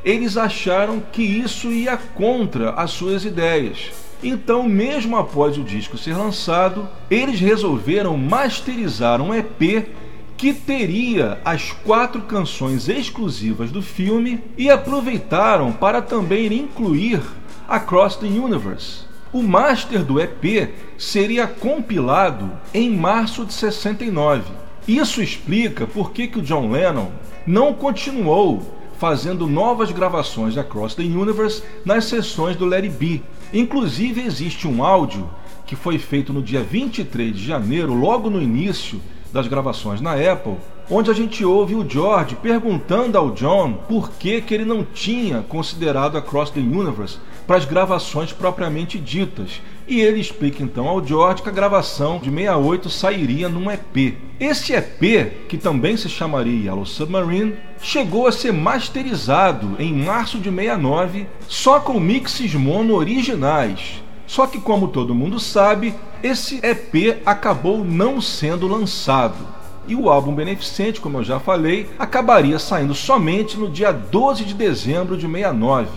eles 0.05 0.37
acharam 0.37 1.01
que 1.01 1.23
isso 1.23 1.73
ia 1.73 1.97
contra 1.97 2.71
as 2.71 2.93
suas 2.93 3.25
ideias. 3.25 4.06
Então, 4.23 4.63
mesmo 4.63 5.17
após 5.17 5.59
o 5.59 5.63
disco 5.63 5.99
ser 5.99 6.15
lançado, 6.15 6.89
eles 7.11 7.39
resolveram 7.39 8.17
masterizar 8.17 9.21
um 9.21 9.35
EP 9.35 9.89
que 10.37 10.53
teria 10.53 11.41
as 11.45 11.73
quatro 11.73 12.23
canções 12.23 12.89
exclusivas 12.89 13.71
do 13.71 13.81
filme 13.81 14.43
e 14.57 14.69
aproveitaram 14.69 15.73
para 15.73 16.03
também 16.03 16.53
incluir 16.53 17.21
Across 17.69 18.17
the 18.17 18.27
Universe. 18.27 19.07
O 19.33 19.43
master 19.43 20.05
do 20.05 20.21
EP 20.21 20.71
seria 20.97 21.47
compilado 21.47 22.51
em 22.73 22.91
março 22.91 23.45
de 23.45 23.53
69. 23.53 24.45
Isso 24.87 25.21
explica 25.21 25.87
por 25.87 26.13
que, 26.13 26.29
que 26.29 26.39
o 26.39 26.43
John 26.43 26.71
Lennon 26.71 27.09
não 27.47 27.73
continuou 27.73 28.77
fazendo 28.99 29.47
novas 29.47 29.91
gravações 29.91 30.55
de 30.55 30.61
Across 30.61 30.95
the 30.95 31.03
Universe 31.03 31.63
nas 31.85 32.05
sessões 32.05 32.57
do 32.57 32.73
It 32.73 32.89
Be. 32.89 33.23
Inclusive 33.53 34.21
existe 34.23 34.67
um 34.67 34.83
áudio 34.83 35.29
que 35.67 35.77
foi 35.77 35.99
feito 35.99 36.33
no 36.33 36.43
dia 36.43 36.63
23 36.63 37.35
de 37.37 37.45
janeiro, 37.45 37.95
logo 37.95 38.31
no 38.31 38.41
início 38.41 39.01
das 39.33 39.47
gravações 39.49 40.01
na 40.01 40.13
Apple, 40.13 40.57
onde 40.91 41.11
a 41.11 41.15
gente 41.15 41.45
ouve 41.45 41.75
o 41.75 41.89
George 41.89 42.37
perguntando 42.37 43.19
ao 43.19 43.33
John 43.33 43.73
por 43.89 44.11
que, 44.13 44.41
que 44.41 44.55
ele 44.55 44.65
não 44.65 44.85
tinha 44.85 45.43
considerado 45.43 46.17
Across 46.17 46.51
the 46.51 46.61
Universe 46.61 47.19
para 47.47 47.57
as 47.57 47.65
gravações 47.65 48.33
propriamente 48.33 48.99
ditas. 48.99 49.61
E 49.89 50.01
ele 50.01 50.21
explica 50.21 50.65
então 50.65 50.89
ao 50.89 51.05
George 51.05 51.43
que 51.43 51.49
a 51.49 51.53
gravação 51.53 52.19
de 52.19 52.29
68 52.29 52.91
sairia 52.91 53.49
num 53.49 53.71
EP. 53.71 54.17
Esse 54.41 54.73
EP, 54.73 55.47
que 55.49 55.57
também 55.57 55.97
se 55.97 56.09
chamaria 56.09 56.65
Yellow 56.65 56.85
Submarine, 56.85 57.55
chegou 57.81 58.27
a 58.27 58.33
ser 58.33 58.53
masterizado 58.53 59.77
em 59.79 59.93
março 59.95 60.39
de 60.39 60.51
69 60.51 61.29
só 61.47 61.79
com 61.79 62.01
mixes 62.01 62.53
mono 62.55 62.95
originais. 62.95 64.03
Só 64.27 64.49
que, 64.49 64.61
como 64.61 64.89
todo 64.89 65.15
mundo 65.15 65.39
sabe, 65.39 65.95
esse 66.21 66.61
EP 66.65 67.23
acabou 67.25 67.85
não 67.85 68.21
sendo 68.21 68.67
lançado. 68.67 69.47
E 69.87 69.95
o 69.95 70.11
álbum 70.11 70.35
beneficente, 70.35 71.01
como 71.01 71.19
eu 71.19 71.25
já 71.25 71.39
falei, 71.39 71.89
acabaria 71.97 72.59
saindo 72.59 72.93
somente 72.93 73.57
no 73.57 73.71
dia 73.71 73.93
12 73.93 74.45
de 74.45 74.53
dezembro 74.53 75.17
de 75.17 75.29
69. 75.29 75.89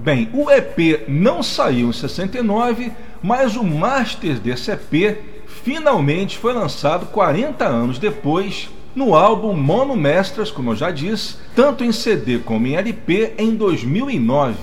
Bem, 0.00 0.28
o 0.32 0.48
EP 0.48 1.08
não 1.08 1.42
saiu 1.42 1.88
em 1.88 1.92
69, 1.92 2.92
mas 3.20 3.56
o 3.56 3.64
master 3.64 4.38
desse 4.38 4.70
EP 4.70 5.18
finalmente 5.64 6.38
foi 6.38 6.52
lançado 6.52 7.06
40 7.06 7.64
anos 7.64 7.98
depois 7.98 8.70
no 8.94 9.14
álbum 9.14 9.54
Mono 9.54 9.96
Masters, 9.96 10.52
como 10.52 10.70
eu 10.70 10.76
já 10.76 10.92
disse, 10.92 11.36
tanto 11.54 11.82
em 11.82 11.90
CD 11.90 12.38
como 12.38 12.68
em 12.68 12.76
LP 12.76 13.34
em 13.38 13.56
2009, 13.56 14.56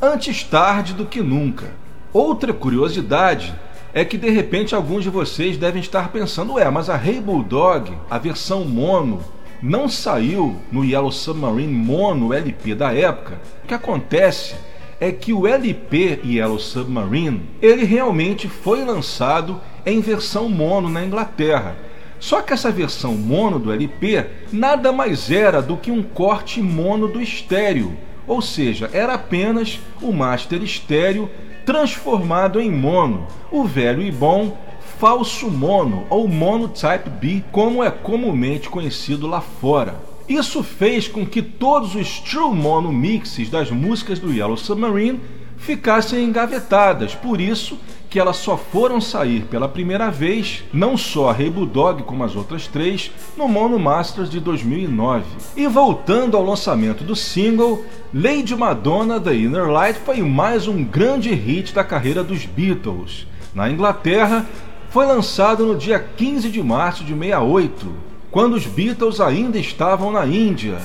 antes 0.00 0.42
tarde 0.42 0.94
do 0.94 1.04
que 1.04 1.20
nunca. 1.20 1.66
Outra 2.10 2.54
curiosidade 2.54 3.54
é 3.92 4.06
que 4.06 4.16
de 4.16 4.30
repente 4.30 4.74
alguns 4.74 5.04
de 5.04 5.10
vocês 5.10 5.58
devem 5.58 5.82
estar 5.82 6.08
pensando: 6.10 6.54
ué, 6.54 6.70
mas 6.70 6.88
a 6.88 6.96
Hey 6.96 7.20
Bulldog, 7.20 7.92
a 8.10 8.16
versão 8.16 8.64
mono, 8.64 9.20
não 9.62 9.86
saiu 9.86 10.56
no 10.72 10.82
Yellow 10.82 11.12
Submarine 11.12 11.72
mono 11.72 12.32
LP 12.32 12.74
da 12.74 12.94
época? 12.94 13.38
O 13.62 13.66
que 13.66 13.74
acontece 13.74 14.54
é 15.00 15.12
que 15.12 15.32
o 15.32 15.46
LP 15.46 16.20
Yellow 16.24 16.58
Submarine 16.58 17.42
ele 17.62 17.84
realmente 17.84 18.48
foi 18.48 18.84
lançado 18.84 19.60
em 19.86 20.00
versão 20.00 20.48
mono 20.48 20.88
na 20.88 21.04
Inglaterra. 21.04 21.76
Só 22.18 22.42
que 22.42 22.52
essa 22.52 22.70
versão 22.70 23.14
mono 23.14 23.58
do 23.58 23.72
LP 23.72 24.26
nada 24.52 24.90
mais 24.90 25.30
era 25.30 25.62
do 25.62 25.76
que 25.76 25.90
um 25.90 26.02
corte 26.02 26.60
mono 26.60 27.06
do 27.06 27.20
estéreo, 27.20 27.96
ou 28.26 28.42
seja, 28.42 28.90
era 28.92 29.14
apenas 29.14 29.78
o 30.02 30.12
master 30.12 30.62
estéreo 30.62 31.30
transformado 31.64 32.60
em 32.60 32.70
mono, 32.70 33.26
o 33.52 33.64
velho 33.64 34.02
e 34.02 34.10
bom 34.10 34.56
falso 34.98 35.48
mono 35.48 36.06
ou 36.10 36.26
mono 36.26 36.68
type 36.68 37.08
B, 37.08 37.44
como 37.52 37.84
é 37.84 37.90
comumente 37.90 38.68
conhecido 38.68 39.28
lá 39.28 39.40
fora. 39.40 40.07
Isso 40.28 40.62
fez 40.62 41.08
com 41.08 41.24
que 41.24 41.40
todos 41.40 41.94
os 41.94 42.20
True 42.20 42.54
Mono 42.54 42.92
mixes 42.92 43.48
das 43.48 43.70
músicas 43.70 44.18
do 44.18 44.30
Yellow 44.30 44.58
Submarine 44.58 45.20
ficassem 45.56 46.22
engavetadas, 46.22 47.14
por 47.14 47.40
isso 47.40 47.78
que 48.10 48.18
elas 48.18 48.36
só 48.36 48.56
foram 48.56 49.00
sair 49.00 49.42
pela 49.50 49.68
primeira 49.68 50.10
vez, 50.10 50.64
não 50.72 50.96
só 50.96 51.30
a 51.30 51.40
Hey 51.40 51.50
Bulldog 51.50 52.02
como 52.02 52.24
as 52.24 52.36
outras 52.36 52.66
três, 52.66 53.10
no 53.36 53.48
Mono 53.48 53.78
Masters 53.78 54.30
de 54.30 54.38
2009. 54.38 55.24
E 55.56 55.66
voltando 55.66 56.36
ao 56.36 56.44
lançamento 56.44 57.04
do 57.04 57.16
single, 57.16 57.84
Lady 58.12 58.54
Madonna 58.54 59.18
The 59.18 59.34
Inner 59.34 59.68
Light 59.68 59.98
foi 60.04 60.22
mais 60.22 60.66
um 60.68 60.84
grande 60.84 61.34
hit 61.34 61.74
da 61.74 61.84
carreira 61.84 62.22
dos 62.22 62.44
Beatles. 62.44 63.26
Na 63.54 63.70
Inglaterra, 63.70 64.46
foi 64.90 65.06
lançado 65.06 65.66
no 65.66 65.76
dia 65.76 65.98
15 65.98 66.50
de 66.50 66.62
março 66.62 67.04
de 67.04 67.14
68 67.14 68.07
quando 68.30 68.54
os 68.54 68.66
Beatles 68.66 69.20
ainda 69.20 69.58
estavam 69.58 70.12
na 70.12 70.26
Índia. 70.26 70.78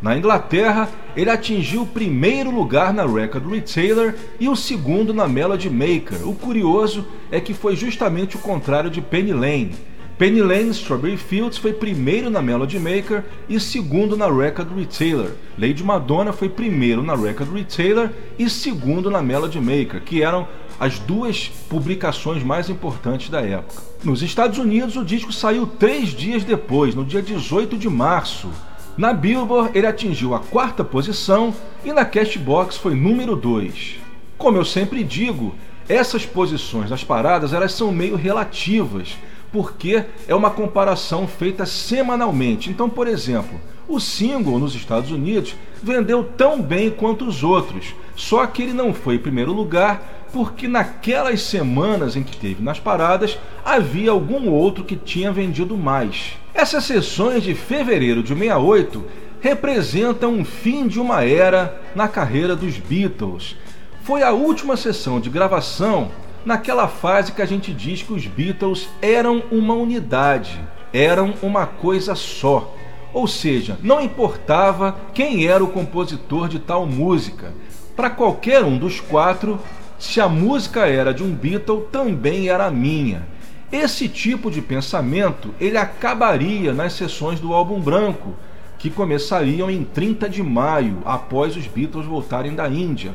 Na 0.00 0.16
Inglaterra, 0.16 0.88
ele 1.16 1.30
atingiu 1.30 1.82
o 1.82 1.86
primeiro 1.86 2.50
lugar 2.50 2.92
na 2.92 3.06
Record 3.06 3.50
Retailer 3.50 4.14
e 4.38 4.48
o 4.48 4.54
segundo 4.54 5.14
na 5.14 5.26
Melody 5.26 5.70
Maker. 5.70 6.28
O 6.28 6.34
curioso 6.34 7.06
é 7.30 7.40
que 7.40 7.54
foi 7.54 7.74
justamente 7.74 8.36
o 8.36 8.40
contrário 8.40 8.90
de 8.90 9.00
Penny 9.00 9.32
Lane. 9.32 9.74
Penny 10.18 10.40
Lane 10.40 10.70
Strawberry 10.70 11.18
Fields 11.18 11.58
foi 11.58 11.74
primeiro 11.74 12.30
na 12.30 12.40
Melody 12.40 12.78
Maker 12.78 13.22
e 13.48 13.60
segundo 13.60 14.16
na 14.16 14.26
Record 14.26 14.74
Retailer. 14.74 15.30
Lady 15.58 15.84
Madonna 15.84 16.32
foi 16.32 16.48
primeiro 16.48 17.02
na 17.02 17.14
Record 17.14 17.52
Retailer 17.52 18.10
e 18.38 18.48
segundo 18.48 19.10
na 19.10 19.20
Melody 19.20 19.60
Maker, 19.60 20.00
que 20.02 20.22
eram 20.22 20.48
as 20.78 20.98
duas 20.98 21.48
publicações 21.68 22.42
mais 22.42 22.68
importantes 22.68 23.28
da 23.28 23.40
época. 23.40 23.82
Nos 24.04 24.22
Estados 24.22 24.58
Unidos, 24.58 24.96
o 24.96 25.04
disco 25.04 25.32
saiu 25.32 25.66
três 25.66 26.10
dias 26.10 26.44
depois, 26.44 26.94
no 26.94 27.04
dia 27.04 27.22
18 27.22 27.76
de 27.76 27.88
março. 27.88 28.48
Na 28.96 29.12
Billboard, 29.12 29.76
ele 29.76 29.86
atingiu 29.86 30.34
a 30.34 30.40
quarta 30.40 30.84
posição 30.84 31.54
e 31.84 31.92
na 31.92 32.04
Cashbox 32.04 32.76
foi 32.76 32.94
número 32.94 33.36
2. 33.36 33.96
Como 34.38 34.56
eu 34.56 34.64
sempre 34.64 35.02
digo, 35.02 35.54
essas 35.88 36.26
posições 36.26 36.90
das 36.90 37.04
paradas 37.04 37.52
elas 37.52 37.72
são 37.72 37.92
meio 37.92 38.16
relativas, 38.16 39.16
porque 39.52 40.04
é 40.26 40.34
uma 40.34 40.50
comparação 40.50 41.26
feita 41.26 41.64
semanalmente. 41.64 42.70
Então, 42.70 42.88
por 42.88 43.06
exemplo, 43.06 43.60
o 43.88 44.00
single 44.00 44.58
nos 44.58 44.74
Estados 44.74 45.10
Unidos 45.10 45.54
vendeu 45.82 46.24
tão 46.24 46.60
bem 46.60 46.90
quanto 46.90 47.24
os 47.24 47.44
outros, 47.44 47.94
só 48.16 48.46
que 48.46 48.62
ele 48.62 48.72
não 48.72 48.92
foi 48.92 49.14
em 49.14 49.20
primeiro 49.20 49.52
lugar 49.52 50.15
porque 50.32 50.68
naquelas 50.68 51.42
semanas 51.42 52.16
em 52.16 52.22
que 52.22 52.36
teve 52.36 52.62
nas 52.62 52.78
paradas, 52.78 53.38
havia 53.64 54.10
algum 54.10 54.50
outro 54.50 54.84
que 54.84 54.96
tinha 54.96 55.32
vendido 55.32 55.76
mais. 55.76 56.32
Essas 56.54 56.84
sessões 56.84 57.42
de 57.42 57.54
fevereiro 57.54 58.22
de 58.22 58.28
68 58.28 59.04
representam 59.40 60.32
um 60.32 60.44
fim 60.44 60.88
de 60.88 60.98
uma 60.98 61.24
era 61.24 61.80
na 61.94 62.08
carreira 62.08 62.56
dos 62.56 62.78
Beatles. 62.78 63.56
Foi 64.02 64.22
a 64.22 64.32
última 64.32 64.76
sessão 64.76 65.20
de 65.20 65.30
gravação 65.30 66.10
naquela 66.44 66.86
fase 66.86 67.32
que 67.32 67.42
a 67.42 67.46
gente 67.46 67.72
diz 67.72 68.02
que 68.02 68.12
os 68.12 68.26
Beatles 68.26 68.88
eram 69.02 69.42
uma 69.50 69.74
unidade, 69.74 70.60
eram 70.92 71.34
uma 71.42 71.66
coisa 71.66 72.14
só. 72.14 72.74
Ou 73.12 73.26
seja, 73.26 73.78
não 73.82 74.00
importava 74.00 74.96
quem 75.12 75.46
era 75.46 75.62
o 75.62 75.68
compositor 75.68 76.48
de 76.48 76.58
tal 76.58 76.86
música. 76.86 77.52
Para 77.96 78.10
qualquer 78.10 78.62
um 78.62 78.76
dos 78.76 79.00
quatro, 79.00 79.58
se 79.98 80.20
a 80.20 80.28
música 80.28 80.86
era 80.86 81.12
de 81.12 81.22
um 81.22 81.32
Beatle, 81.32 81.88
também 81.90 82.48
era 82.48 82.70
minha. 82.70 83.26
Esse 83.72 84.08
tipo 84.08 84.50
de 84.50 84.60
pensamento 84.60 85.54
ele 85.58 85.76
acabaria 85.76 86.72
nas 86.72 86.92
sessões 86.92 87.40
do 87.40 87.52
álbum 87.52 87.80
branco, 87.80 88.34
que 88.78 88.90
começariam 88.90 89.70
em 89.70 89.82
30 89.82 90.28
de 90.28 90.42
maio, 90.42 90.98
após 91.04 91.56
os 91.56 91.66
Beatles 91.66 92.06
voltarem 92.06 92.54
da 92.54 92.68
Índia. 92.68 93.14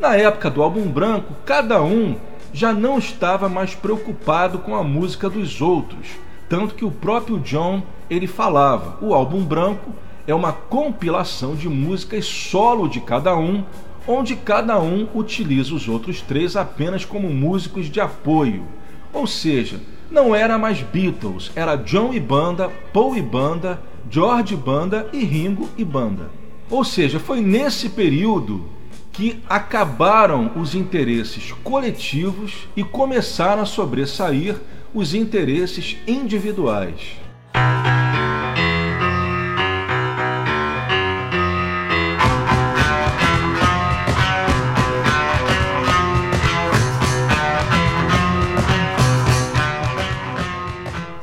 Na 0.00 0.16
época 0.16 0.50
do 0.50 0.62
álbum 0.62 0.88
branco, 0.88 1.34
cada 1.44 1.82
um 1.82 2.16
já 2.52 2.72
não 2.72 2.98
estava 2.98 3.48
mais 3.48 3.74
preocupado 3.74 4.58
com 4.58 4.74
a 4.74 4.82
música 4.82 5.30
dos 5.30 5.60
outros, 5.60 6.08
tanto 6.48 6.74
que 6.74 6.84
o 6.84 6.90
próprio 6.90 7.38
John 7.38 7.82
ele 8.10 8.26
falava: 8.26 8.98
"O 9.00 9.14
álbum 9.14 9.44
branco 9.44 9.92
é 10.26 10.34
uma 10.34 10.52
compilação 10.52 11.54
de 11.54 11.68
músicas 11.68 12.24
solo 12.24 12.88
de 12.88 13.00
cada 13.00 13.36
um, 13.36 13.64
onde 14.06 14.36
cada 14.36 14.80
um 14.80 15.08
utiliza 15.14 15.74
os 15.74 15.88
outros 15.88 16.20
três 16.20 16.56
apenas 16.56 17.04
como 17.04 17.28
músicos 17.30 17.86
de 17.86 18.00
apoio. 18.00 18.64
Ou 19.12 19.26
seja, 19.26 19.80
não 20.10 20.34
era 20.34 20.58
mais 20.58 20.80
Beatles, 20.82 21.50
era 21.54 21.76
John 21.76 22.12
e 22.12 22.20
banda, 22.20 22.70
Paul 22.92 23.16
e 23.16 23.22
banda, 23.22 23.80
George 24.10 24.54
e 24.54 24.56
banda 24.56 25.08
e 25.12 25.24
Ringo 25.24 25.68
e 25.76 25.84
banda. 25.84 26.30
Ou 26.70 26.84
seja, 26.84 27.18
foi 27.18 27.40
nesse 27.40 27.90
período 27.90 28.64
que 29.12 29.42
acabaram 29.48 30.52
os 30.56 30.74
interesses 30.74 31.52
coletivos 31.62 32.66
e 32.74 32.82
começaram 32.82 33.62
a 33.62 33.66
sobressair 33.66 34.56
os 34.94 35.14
interesses 35.14 35.96
individuais. 36.06 37.22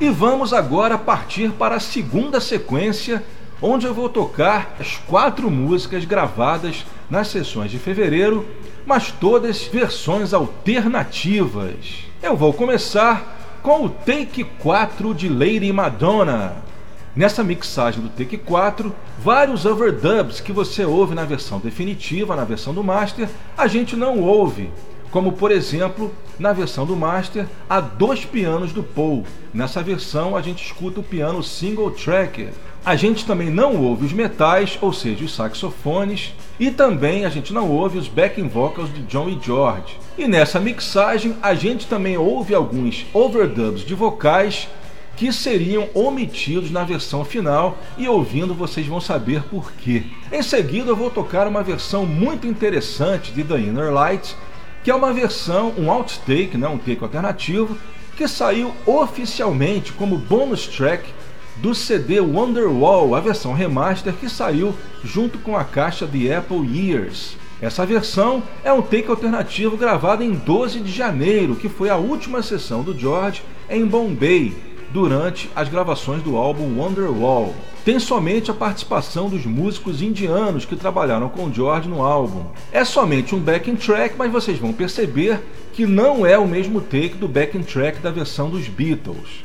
E 0.09 0.11
vamos 0.11 0.53
agora 0.53 0.97
partir 0.97 1.51
para 1.51 1.75
a 1.75 1.79
segunda 1.79 2.41
sequência, 2.41 3.23
onde 3.61 3.85
eu 3.85 3.93
vou 3.93 4.09
tocar 4.09 4.75
as 4.79 4.97
quatro 4.97 5.51
músicas 5.51 6.03
gravadas 6.03 6.83
nas 7.07 7.27
sessões 7.27 7.69
de 7.69 7.77
fevereiro, 7.77 8.43
mas 8.87 9.11
todas 9.11 9.65
versões 9.65 10.33
alternativas. 10.33 12.05
Eu 12.23 12.35
vou 12.35 12.51
começar 12.51 13.59
com 13.61 13.85
o 13.85 13.89
Take 13.89 14.45
4 14.45 15.13
de 15.13 15.29
Lady 15.29 15.71
Madonna. 15.71 16.55
Nessa 17.15 17.43
mixagem 17.43 18.01
do 18.01 18.09
Take 18.09 18.39
4, 18.39 18.91
vários 19.19 19.63
overdubs 19.63 20.39
que 20.39 20.51
você 20.51 20.83
ouve 20.85 21.13
na 21.13 21.23
versão 21.23 21.59
definitiva, 21.59 22.35
na 22.35 22.45
versão 22.45 22.73
do 22.73 22.83
master, 22.83 23.29
a 23.55 23.67
gente 23.67 23.95
não 23.95 24.21
ouve, 24.21 24.71
como 25.11 25.33
por 25.33 25.51
exemplo 25.51 26.11
na 26.39 26.53
versão 26.53 26.85
do 26.85 26.95
Master, 26.95 27.45
há 27.69 27.81
dois 27.81 28.23
pianos 28.23 28.71
do 28.71 28.81
Paul. 28.81 29.25
Nessa 29.53 29.83
versão, 29.83 30.35
a 30.37 30.41
gente 30.41 30.63
escuta 30.63 31.01
o 31.01 31.03
piano 31.03 31.43
single 31.43 31.91
tracker. 31.91 32.51
A 32.85 32.95
gente 32.95 33.25
também 33.25 33.49
não 33.49 33.75
ouve 33.75 34.05
os 34.05 34.13
metais, 34.13 34.77
ou 34.81 34.93
seja, 34.93 35.25
os 35.25 35.35
saxofones, 35.35 36.33
e 36.57 36.71
também 36.71 37.25
a 37.25 37.29
gente 37.29 37.53
não 37.53 37.69
ouve 37.69 37.97
os 37.97 38.07
backing 38.07 38.47
vocals 38.47 38.93
de 38.93 39.01
John 39.03 39.27
e 39.27 39.37
George. 39.41 39.97
E 40.17 40.27
nessa 40.27 40.59
mixagem, 40.59 41.35
a 41.41 41.53
gente 41.53 41.87
também 41.87 42.17
ouve 42.17 42.55
alguns 42.55 43.05
overdubs 43.13 43.81
de 43.81 43.93
vocais 43.93 44.69
que 45.17 45.33
seriam 45.33 45.89
omitidos 45.93 46.71
na 46.71 46.85
versão 46.85 47.25
final 47.25 47.77
e 47.97 48.07
ouvindo 48.07 48.53
vocês 48.53 48.87
vão 48.87 49.01
saber 49.01 49.43
por 49.43 49.73
quê. 49.73 50.03
Em 50.31 50.41
seguida 50.41 50.91
eu 50.91 50.95
vou 50.95 51.09
tocar 51.09 51.45
uma 51.45 51.61
versão 51.61 52.05
muito 52.05 52.47
interessante 52.47 53.33
de 53.33 53.43
The 53.43 53.59
Inner 53.59 53.91
Light 53.91 54.33
que 54.89 54.91
é 54.91 54.95
uma 54.95 55.13
versão, 55.13 55.71
um 55.77 55.91
outtake, 55.91 56.57
né, 56.57 56.67
um 56.67 56.79
take 56.79 57.03
alternativo, 57.03 57.77
que 58.17 58.27
saiu 58.27 58.73
oficialmente 58.87 59.93
como 59.93 60.17
bonus 60.17 60.65
track 60.65 61.13
do 61.57 61.75
CD 61.75 62.19
Wonderwall, 62.19 63.13
a 63.13 63.19
versão 63.19 63.53
remaster 63.53 64.11
que 64.13 64.27
saiu 64.27 64.73
junto 65.03 65.37
com 65.37 65.55
a 65.55 65.63
caixa 65.63 66.07
de 66.07 66.33
Apple 66.33 66.65
Years. 66.65 67.37
Essa 67.61 67.85
versão 67.85 68.41
é 68.63 68.73
um 68.73 68.81
take 68.81 69.11
alternativo 69.11 69.77
gravado 69.77 70.23
em 70.23 70.33
12 70.33 70.79
de 70.79 70.91
janeiro, 70.91 71.55
que 71.55 71.69
foi 71.69 71.91
a 71.91 71.97
última 71.97 72.41
sessão 72.41 72.81
do 72.81 72.97
George 72.97 73.43
em 73.69 73.85
Bombay, 73.85 74.55
durante 74.91 75.49
as 75.55 75.69
gravações 75.69 76.21
do 76.21 76.35
álbum 76.35 76.79
Wonderwall. 76.79 77.53
Tem 77.85 77.99
somente 77.99 78.51
a 78.51 78.53
participação 78.53 79.29
dos 79.29 79.45
músicos 79.45 80.01
indianos 80.01 80.65
que 80.65 80.75
trabalharam 80.75 81.29
com 81.29 81.51
George 81.51 81.87
no 81.87 82.03
álbum. 82.03 82.45
É 82.71 82.83
somente 82.83 83.33
um 83.33 83.39
backing 83.39 83.75
track, 83.75 84.15
mas 84.17 84.31
vocês 84.31 84.59
vão 84.59 84.73
perceber 84.73 85.39
que 85.73 85.85
não 85.85 86.25
é 86.25 86.37
o 86.37 86.47
mesmo 86.47 86.81
take 86.81 87.15
do 87.15 87.27
backing 87.27 87.63
track 87.63 87.99
da 87.99 88.11
versão 88.11 88.49
dos 88.49 88.67
Beatles. 88.67 89.43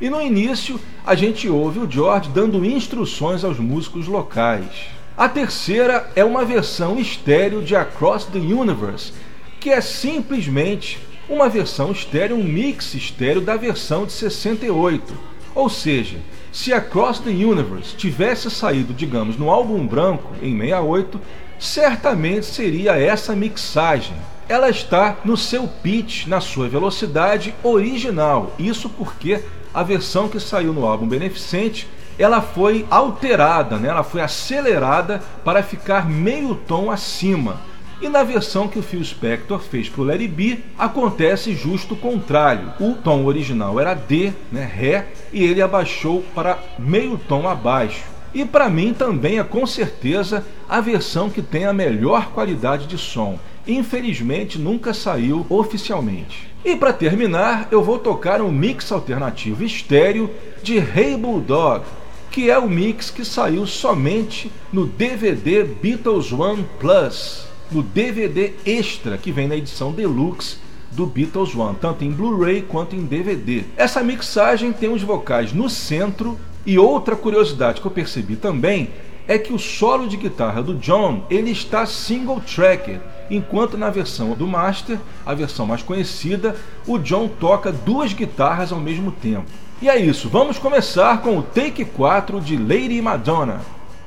E 0.00 0.08
no 0.08 0.22
início, 0.22 0.80
a 1.04 1.14
gente 1.14 1.48
ouve 1.48 1.78
o 1.78 1.90
George 1.90 2.30
dando 2.30 2.64
instruções 2.64 3.44
aos 3.44 3.58
músicos 3.58 4.06
locais. 4.06 4.88
A 5.16 5.28
terceira 5.28 6.10
é 6.16 6.24
uma 6.24 6.44
versão 6.44 6.98
estéreo 6.98 7.62
de 7.62 7.76
Across 7.76 8.26
the 8.26 8.38
Universe, 8.38 9.12
que 9.60 9.68
é 9.68 9.82
simplesmente 9.82 10.98
uma 11.30 11.48
versão 11.48 11.92
estéreo, 11.92 12.36
um 12.36 12.42
mix 12.42 12.92
estéreo 12.92 13.40
da 13.40 13.56
versão 13.56 14.04
de 14.04 14.12
68. 14.12 15.14
Ou 15.54 15.70
seja, 15.70 16.18
se 16.52 16.72
Across 16.72 17.20
the 17.20 17.30
Universe 17.30 17.94
tivesse 17.96 18.50
saído, 18.50 18.92
digamos, 18.92 19.38
no 19.38 19.48
álbum 19.48 19.86
branco 19.86 20.34
em 20.42 20.58
68, 20.58 21.20
certamente 21.58 22.44
seria 22.46 22.98
essa 22.98 23.36
mixagem. 23.36 24.16
Ela 24.48 24.68
está 24.68 25.18
no 25.24 25.36
seu 25.36 25.68
pitch, 25.68 26.26
na 26.26 26.40
sua 26.40 26.68
velocidade 26.68 27.54
original. 27.62 28.52
Isso 28.58 28.88
porque 28.88 29.40
a 29.72 29.84
versão 29.84 30.28
que 30.28 30.40
saiu 30.40 30.72
no 30.72 30.84
álbum 30.84 31.06
Beneficente 31.06 31.86
ela 32.18 32.42
foi 32.42 32.84
alterada, 32.90 33.78
né? 33.78 33.88
ela 33.88 34.02
foi 34.02 34.20
acelerada 34.20 35.22
para 35.42 35.62
ficar 35.62 36.06
meio 36.06 36.54
tom 36.54 36.90
acima. 36.90 37.58
E 38.00 38.08
na 38.08 38.22
versão 38.22 38.66
que 38.66 38.78
o 38.78 38.82
Phil 38.82 39.04
Spector 39.04 39.60
fez 39.60 39.86
para 39.86 40.00
o 40.00 40.10
It 40.10 40.26
Be, 40.26 40.64
acontece 40.78 41.54
justo 41.54 41.92
o 41.92 41.98
contrário. 41.98 42.72
O 42.80 42.94
tom 42.94 43.26
original 43.26 43.78
era 43.78 43.92
D, 43.92 44.32
né, 44.50 44.64
Ré, 44.64 45.08
e 45.30 45.44
ele 45.44 45.60
abaixou 45.60 46.24
para 46.34 46.58
meio 46.78 47.20
tom 47.28 47.46
abaixo. 47.46 48.04
E 48.32 48.42
para 48.42 48.70
mim 48.70 48.94
também 48.94 49.38
é 49.38 49.44
com 49.44 49.66
certeza 49.66 50.46
a 50.66 50.80
versão 50.80 51.28
que 51.28 51.42
tem 51.42 51.66
a 51.66 51.74
melhor 51.74 52.30
qualidade 52.30 52.86
de 52.86 52.96
som. 52.96 53.38
Infelizmente 53.66 54.58
nunca 54.58 54.94
saiu 54.94 55.44
oficialmente. 55.50 56.48
E 56.64 56.76
para 56.76 56.94
terminar, 56.94 57.68
eu 57.70 57.82
vou 57.82 57.98
tocar 57.98 58.40
um 58.40 58.50
mix 58.50 58.90
alternativo 58.90 59.62
estéreo 59.62 60.30
de 60.62 60.78
Hey 60.78 61.18
Bulldog, 61.18 61.84
que 62.30 62.50
é 62.50 62.58
o 62.58 62.68
mix 62.68 63.10
que 63.10 63.26
saiu 63.26 63.66
somente 63.66 64.50
no 64.72 64.86
DVD 64.86 65.64
Beatles 65.64 66.32
One 66.32 66.64
Plus 66.78 67.49
no 67.70 67.82
DVD 67.82 68.52
extra 68.64 69.16
que 69.16 69.32
vem 69.32 69.48
na 69.48 69.56
edição 69.56 69.92
deluxe 69.92 70.58
do 70.90 71.06
Beatles 71.06 71.54
One, 71.54 71.76
tanto 71.80 72.04
em 72.04 72.10
Blu-ray 72.10 72.62
quanto 72.62 72.96
em 72.96 73.04
DVD. 73.04 73.64
Essa 73.76 74.02
mixagem 74.02 74.72
tem 74.72 74.92
os 74.92 75.02
vocais 75.02 75.52
no 75.52 75.68
centro 75.68 76.38
e 76.66 76.78
outra 76.78 77.16
curiosidade 77.16 77.80
que 77.80 77.86
eu 77.86 77.90
percebi 77.90 78.36
também 78.36 78.90
é 79.28 79.38
que 79.38 79.52
o 79.52 79.58
solo 79.58 80.08
de 80.08 80.16
guitarra 80.16 80.62
do 80.62 80.74
John 80.74 81.24
ele 81.30 81.52
está 81.52 81.86
single 81.86 82.40
tracker, 82.40 83.00
enquanto 83.30 83.78
na 83.78 83.88
versão 83.88 84.32
do 84.32 84.46
Master, 84.46 84.98
a 85.24 85.32
versão 85.34 85.66
mais 85.66 85.82
conhecida, 85.82 86.56
o 86.84 86.98
John 86.98 87.28
toca 87.28 87.70
duas 87.70 88.12
guitarras 88.12 88.72
ao 88.72 88.80
mesmo 88.80 89.12
tempo. 89.12 89.46
E 89.80 89.88
é 89.88 89.96
isso, 89.98 90.28
vamos 90.28 90.58
começar 90.58 91.22
com 91.22 91.38
o 91.38 91.42
Take 91.42 91.84
4 91.84 92.40
de 92.40 92.56
Lady 92.56 93.00
Madonna. 93.00 93.60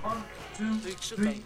One, 0.04 0.22
two, 0.58 1.16
three, 1.16 1.42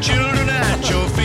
children 0.00 0.48
at 0.48 0.90
your 0.90 1.08
feet. 1.08 1.23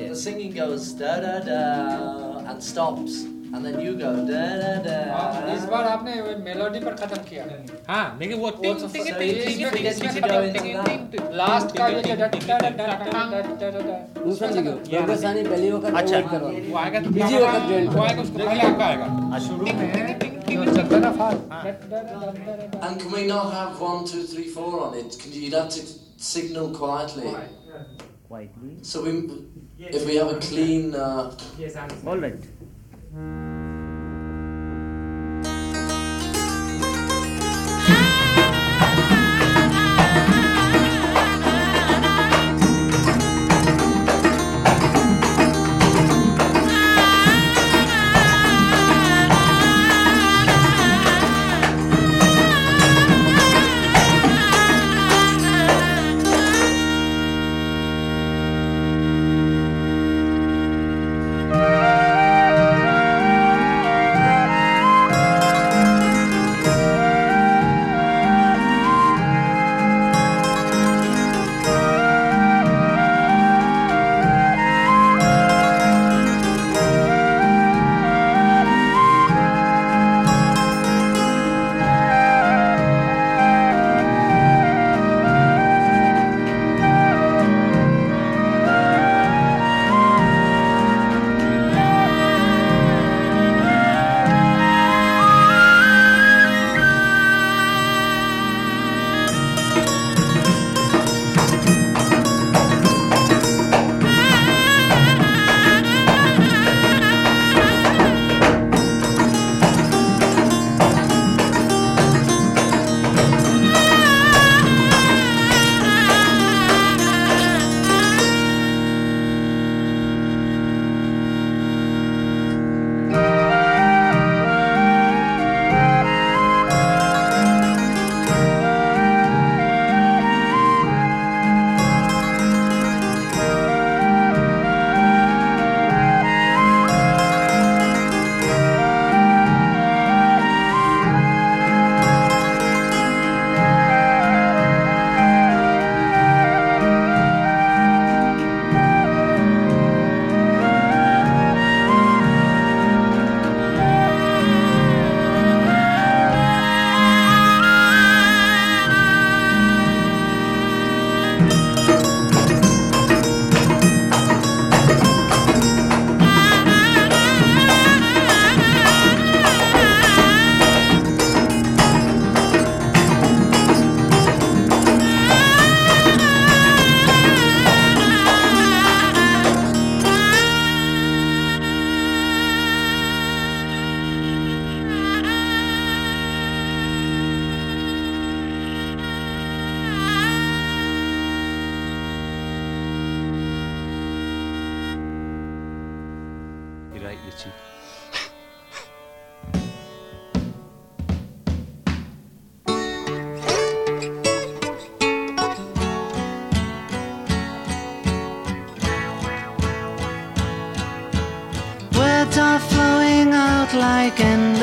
The 0.00 0.02
yes. 0.08 0.22
singing 0.26 0.52
goes 0.58 0.92
da 1.00 1.14
da 1.24 1.38
da 1.48 2.50
and 2.50 2.62
stops, 2.62 3.14
and 3.54 3.64
then 3.64 3.76
you 3.80 3.92
go 4.02 4.10
da 4.30 4.42
da 4.60 4.70
da. 4.86 4.96
हाँ, 5.12 5.54
इस 5.56 5.64
बार 5.72 5.84
आपने 5.88 6.12
मेलोडी 6.44 6.80
पर 6.84 6.94
खत्म 7.00 7.20
किया 7.28 7.44
हाँ 7.88 8.04
लेकिन 8.20 8.38
वो 8.38 8.46
वो 8.46 8.50
टिंग 8.62 8.78
तो 8.80 8.88
टिंग 8.94 9.04
सही 9.06 9.32
टिंग 9.32 9.60
है, 9.60 9.70
टिंग 9.70 9.86
इसमें 9.86 10.10
टिंग 10.10 10.12
इसमें 10.12 10.12
टिंग 10.12 10.24
go 10.24 10.40
टिंग 10.40 10.48
into 10.48 10.62
टिंग 10.62 10.76
that. 10.76 10.88
टिंग 10.88 11.02
टिंग 11.12 11.34
लास्ट 11.40 11.76
का 11.78 11.88
ये 11.88 12.02
जो 12.02 12.14
डट 12.22 12.34
डट 12.34 12.62
डट 12.62 12.76
डट 12.78 13.00
डट 13.32 13.46
डट 13.62 13.74
डट 13.86 14.24
दूसरा 14.24 14.48
लिखो 14.56 14.74
योगासानी 14.96 15.42
पहली 15.48 15.70
वक्त 15.72 15.86
अच्छा 16.02 16.16
avoid 16.16 16.30
करवा 16.30 16.50
वो 16.70 16.78
आएगा 16.84 17.00
तो 17.00 17.10
बीजी 17.18 17.36
क्या 17.36 17.50
वक्त 17.50 17.68
join 17.72 17.94
वो 17.96 18.02
आएगा 18.06 18.22
उसको 18.22 18.38
पहले 18.38 18.62
आपका 18.70 18.86
आएगा 18.86 19.38
शुरू 19.48 19.66
में 19.66 20.34
जो 20.56 20.64
चलता 20.74 20.98
ना 20.98 21.12
फास्ट 21.20 21.40
डट 21.66 21.86
डट 21.92 22.04
डट 22.24 22.36
डट 22.48 22.82
And 22.88 23.00
can 23.04 23.12
we 23.18 23.26
not 23.30 23.52
have 23.58 23.80
one, 23.86 24.04
two, 24.12 24.22
three, 24.32 24.48
four 24.56 24.72
on 24.86 24.94
it? 25.02 25.16
Can 25.22 25.32
you, 25.32 25.40
you'd 25.46 25.54
have 25.60 25.68
to 25.76 25.86
signal 26.32 26.68
quietly. 26.80 27.32
Quietly. 28.28 28.70
So 28.82 29.02
we, 29.02 29.12
if 29.89 30.05
we 30.05 30.15
have 30.15 30.27
a 30.29 30.39
clean, 30.39 30.95
uh, 30.95 31.35
All 32.05 32.17
right. 32.17 32.39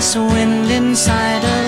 this 0.00 0.16
wind 0.16 0.70
inside 0.70 1.44
us. 1.44 1.59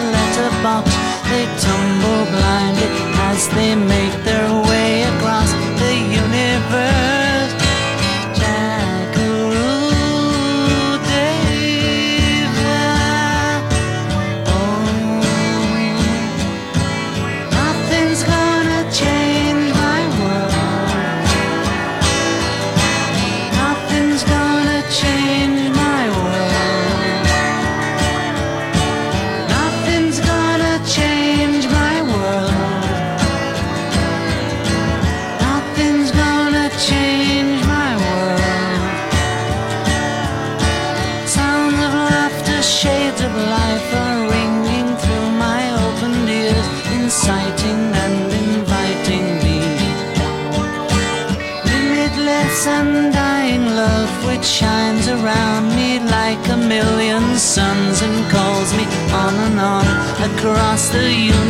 The 60.92 61.10
universe. 61.10 61.41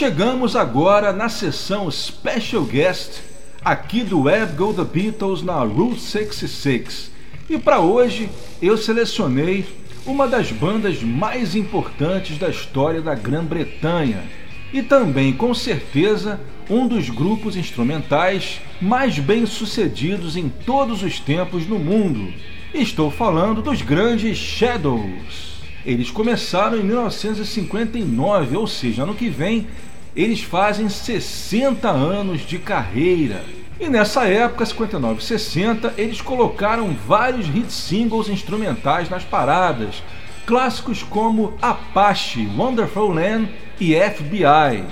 Chegamos 0.00 0.56
agora 0.56 1.12
na 1.12 1.28
sessão 1.28 1.90
Special 1.90 2.62
Guest 2.62 3.20
aqui 3.62 4.02
do 4.02 4.22
Web 4.22 4.54
Go 4.56 4.72
The 4.72 4.82
Beatles 4.82 5.42
na 5.42 5.62
Route 5.62 6.00
66. 6.00 7.10
E 7.50 7.58
para 7.58 7.80
hoje 7.80 8.30
eu 8.62 8.78
selecionei 8.78 9.66
uma 10.06 10.26
das 10.26 10.50
bandas 10.52 11.02
mais 11.02 11.54
importantes 11.54 12.38
da 12.38 12.48
história 12.48 13.02
da 13.02 13.14
Grã-Bretanha 13.14 14.24
e 14.72 14.80
também, 14.80 15.34
com 15.34 15.52
certeza, 15.52 16.40
um 16.70 16.88
dos 16.88 17.10
grupos 17.10 17.54
instrumentais 17.54 18.58
mais 18.80 19.18
bem-sucedidos 19.18 20.34
em 20.34 20.48
todos 20.48 21.02
os 21.02 21.20
tempos 21.20 21.66
no 21.66 21.78
mundo. 21.78 22.32
Estou 22.72 23.10
falando 23.10 23.60
dos 23.60 23.82
grandes 23.82 24.38
Shadows. 24.38 25.60
Eles 25.84 26.10
começaram 26.10 26.78
em 26.78 26.84
1959, 26.84 28.56
ou 28.56 28.66
seja, 28.66 29.02
ano 29.02 29.14
que 29.14 29.28
vem 29.28 29.66
eles 30.14 30.42
fazem 30.42 30.88
60 30.88 31.88
anos 31.88 32.40
de 32.40 32.58
carreira. 32.58 33.44
E 33.78 33.88
nessa 33.88 34.24
época, 34.24 34.66
59 34.66 35.20
e 35.20 35.24
60, 35.24 35.94
eles 35.96 36.20
colocaram 36.20 36.94
vários 37.06 37.46
hit 37.46 37.72
singles 37.72 38.28
instrumentais 38.28 39.08
nas 39.08 39.24
paradas, 39.24 40.02
clássicos 40.44 41.02
como 41.02 41.54
Apache, 41.62 42.46
Wonderful 42.56 43.12
Land 43.12 43.48
e 43.80 43.94
FBI. 43.94 44.84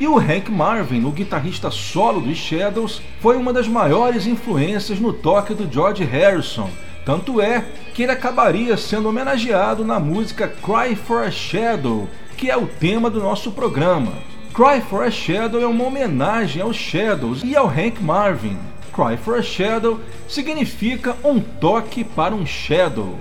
E 0.00 0.08
o 0.08 0.18
Hank 0.18 0.50
Marvin, 0.50 1.04
o 1.04 1.10
guitarrista 1.10 1.70
solo 1.70 2.22
dos 2.22 2.38
Shadows, 2.38 3.02
foi 3.20 3.36
uma 3.36 3.52
das 3.52 3.68
maiores 3.68 4.26
influências 4.26 4.98
no 4.98 5.12
toque 5.12 5.52
do 5.52 5.70
George 5.70 6.04
Harrison. 6.04 6.70
Tanto 7.04 7.38
é 7.42 7.66
que 7.92 8.04
ele 8.04 8.12
acabaria 8.12 8.78
sendo 8.78 9.10
homenageado 9.10 9.84
na 9.84 10.00
música 10.00 10.48
Cry 10.48 10.96
for 10.96 11.24
a 11.24 11.30
Shadow, 11.30 12.08
que 12.38 12.50
é 12.50 12.56
o 12.56 12.66
tema 12.66 13.10
do 13.10 13.20
nosso 13.20 13.52
programa. 13.52 14.12
Cry 14.52 14.80
for 14.80 15.04
a 15.04 15.10
Shadow 15.10 15.60
é 15.60 15.66
uma 15.66 15.84
homenagem 15.84 16.60
aos 16.60 16.74
Shadows 16.74 17.44
e 17.44 17.54
ao 17.54 17.68
Hank 17.68 18.02
Marvin. 18.02 18.58
Cry 18.92 19.16
for 19.16 19.38
a 19.38 19.42
Shadow 19.42 20.00
significa 20.28 21.16
um 21.22 21.40
toque 21.40 22.02
para 22.02 22.34
um 22.34 22.44
Shadow. 22.44 23.18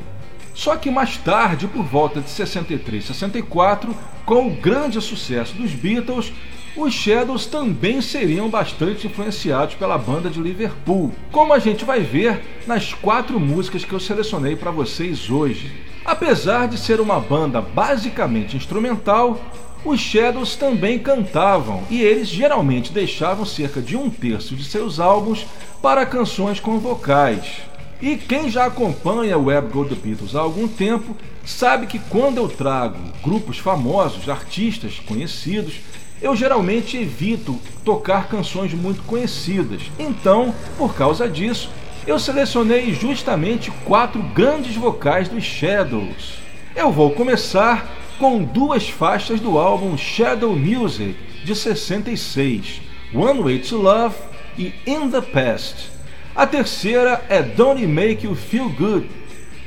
Só 0.56 0.76
que 0.76 0.90
mais 0.90 1.18
tarde, 1.18 1.68
por 1.68 1.84
volta 1.84 2.20
de 2.20 2.30
63 2.32 3.06
64, 3.06 3.96
com 4.26 4.48
o 4.48 4.56
grande 4.56 5.00
sucesso 5.00 5.54
dos 5.54 5.72
Beatles, 5.72 6.34
os 6.76 6.94
Shadows 6.94 7.46
também 7.46 8.02
seriam 8.02 8.50
bastante 8.50 9.06
influenciados 9.06 9.76
pela 9.76 10.00
banda 10.00 10.32
de 10.32 10.42
Liverpool, 10.42 11.14
como 11.32 11.54
a 11.54 11.60
gente 11.60 11.86
vai 11.86 12.00
ver 12.00 12.42
nas 12.66 12.92
quatro 12.92 13.40
músicas 13.40 13.86
que 13.86 13.94
eu 13.94 14.00
selecionei 14.00 14.56
para 14.56 14.72
vocês 14.72 15.30
hoje. 15.30 15.72
Apesar 16.04 16.68
de 16.68 16.78
ser 16.78 17.00
uma 17.00 17.20
banda 17.20 17.62
basicamente 17.62 18.58
instrumental, 18.58 19.40
os 19.84 20.00
Shadows 20.00 20.56
também 20.56 21.00
cantavam 21.00 21.84
e 21.90 22.02
eles 22.02 22.28
geralmente 22.28 22.92
deixavam 22.92 23.46
cerca 23.46 23.82
de 23.82 23.96
um 23.96 24.10
terço 24.10 24.56
de 24.56 24.64
seus 24.64 25.00
álbuns 25.00 25.46
para 25.82 26.06
canções 26.06 26.60
com 26.60 26.78
vocais. 26.80 27.62
E 28.02 28.16
quem 28.16 28.50
já 28.50 28.66
acompanha 28.66 29.38
o 29.38 29.46
Web 29.46 29.70
Go 29.70 29.86
The 29.86 29.96
Beatles 29.96 30.36
há 30.36 30.40
algum 30.40 30.68
tempo 30.68 31.16
sabe 31.46 31.88
que 31.88 32.00
quando 32.00 32.38
eu 32.38 32.48
trago 32.48 32.98
grupos 33.24 33.58
famosos, 33.58 34.30
artistas 34.30 35.00
conhecidos, 35.00 35.76
eu 36.22 36.36
geralmente 36.36 36.98
evito 36.98 37.60
tocar 37.84 38.28
canções 38.28 38.74
muito 38.74 39.02
conhecidas. 39.04 39.82
Então, 39.98 40.54
por 40.78 40.94
causa 40.94 41.28
disso, 41.28 41.70
eu 42.06 42.20
selecionei 42.20 42.94
justamente 42.94 43.72
quatro 43.86 44.22
grandes 44.22 44.76
vocais 44.76 45.28
dos 45.28 45.44
Shadows. 45.44 46.40
Eu 46.76 46.92
vou 46.92 47.12
começar 47.12 47.88
com 48.20 48.44
duas 48.44 48.90
faixas 48.90 49.40
do 49.40 49.58
álbum 49.58 49.98
Shadow 49.98 50.54
Music 50.54 51.16
de 51.46 51.56
66, 51.56 52.82
One 53.14 53.42
Way 53.42 53.60
to 53.60 53.78
Love 53.78 54.16
e 54.58 54.74
In 54.86 55.10
the 55.10 55.22
Past. 55.22 55.90
A 56.36 56.46
terceira 56.46 57.24
é 57.30 57.42
Don't 57.42 57.82
It 57.82 57.88
Make 57.88 58.28
You 58.28 58.36
Feel 58.36 58.70
Good, 58.70 59.10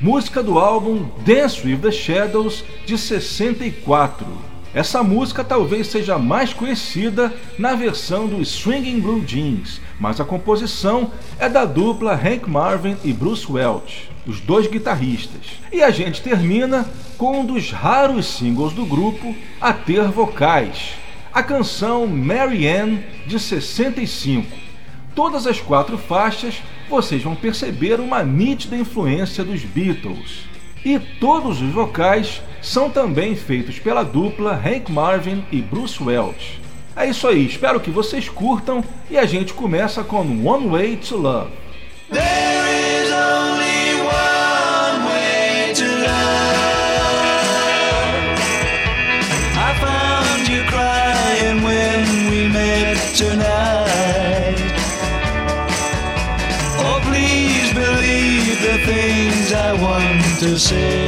música 0.00 0.42
do 0.42 0.58
álbum 0.58 1.08
Dance 1.24 1.66
with 1.66 1.78
the 1.78 1.90
Shadows 1.90 2.62
de 2.84 2.98
64. 2.98 4.51
Essa 4.74 5.02
música 5.02 5.44
talvez 5.44 5.88
seja 5.88 6.18
mais 6.18 6.52
conhecida 6.52 7.32
na 7.58 7.74
versão 7.74 8.26
do 8.26 8.42
Swinging 8.44 9.00
Blue 9.00 9.22
Jeans, 9.24 9.80
mas 10.00 10.20
a 10.20 10.24
composição 10.24 11.10
é 11.38 11.48
da 11.48 11.64
dupla 11.64 12.14
Hank 12.14 12.48
Marvin 12.48 12.96
e 13.04 13.12
Bruce 13.12 13.50
Welch, 13.50 14.10
os 14.26 14.40
dois 14.40 14.66
guitarristas. 14.66 15.42
E 15.70 15.82
a 15.82 15.90
gente 15.90 16.22
termina 16.22 16.88
com 17.18 17.40
um 17.40 17.44
dos 17.44 17.70
raros 17.70 18.26
singles 18.26 18.72
do 18.72 18.86
grupo 18.86 19.34
a 19.60 19.72
ter 19.72 20.08
vocais, 20.08 20.94
a 21.32 21.42
canção 21.42 22.06
Mary 22.06 22.66
Ann 22.66 22.98
de 23.26 23.38
65 23.38 24.62
todas 25.14 25.46
as 25.46 25.60
quatro 25.60 25.98
faixas, 25.98 26.62
vocês 26.88 27.22
vão 27.22 27.34
perceber 27.34 28.00
uma 28.00 28.22
nítida 28.22 28.76
influência 28.76 29.44
dos 29.44 29.62
Beatles. 29.62 30.44
E 30.84 30.98
todos 30.98 31.60
os 31.60 31.70
vocais 31.70 32.42
são 32.62 32.88
também 32.88 33.34
feitos 33.34 33.78
pela 33.78 34.04
dupla 34.04 34.54
Hank 34.54 34.90
Marvin 34.90 35.44
e 35.50 35.60
Bruce 35.60 36.02
Welch. 36.02 36.60
É 36.94 37.06
isso 37.06 37.26
aí, 37.26 37.44
espero 37.44 37.80
que 37.80 37.90
vocês 37.90 38.28
curtam 38.28 38.84
e 39.10 39.18
a 39.18 39.26
gente 39.26 39.52
começa 39.52 40.04
com 40.04 40.20
One 40.46 40.68
Way 40.68 40.96
to 40.96 41.16
Love. 41.16 41.50
things 58.84 59.52
I 59.52 59.72
want 59.74 60.40
to 60.40 60.58
say. 60.58 61.01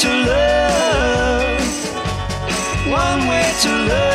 To 0.00 0.08
love, 0.08 1.60
one 2.88 3.28
way 3.28 3.52
to 3.60 3.68
love, 3.68 4.09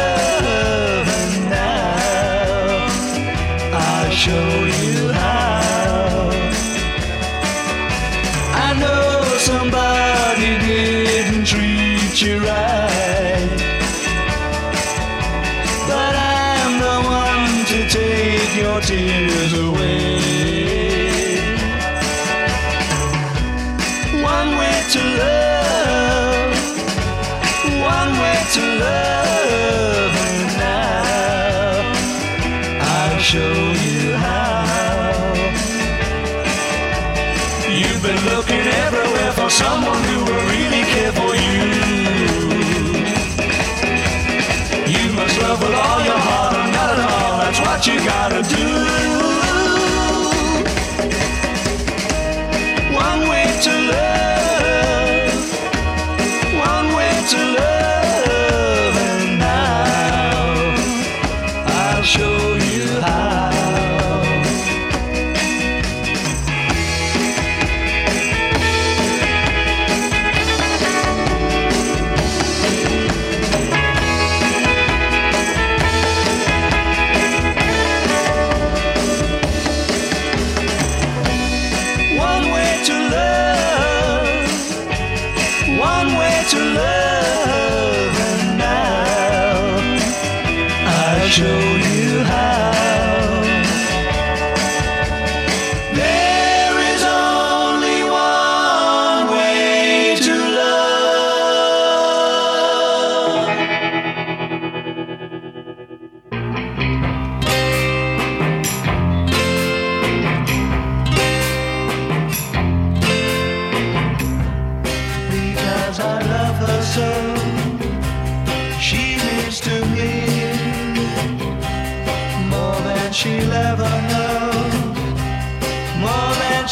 you 47.88 47.99
gotta 47.99 48.41
do. 48.41 49.34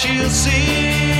you'll 0.05 0.29
see. 0.29 1.12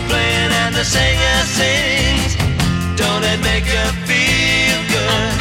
are 0.00 0.08
playing 0.08 0.52
and 0.64 0.74
the 0.74 0.84
singer 0.84 1.40
sings. 1.44 2.36
Don't 2.96 3.24
it 3.24 3.40
make 3.40 3.66
you 3.66 3.86
feel 4.08 4.78
good? 4.96 5.32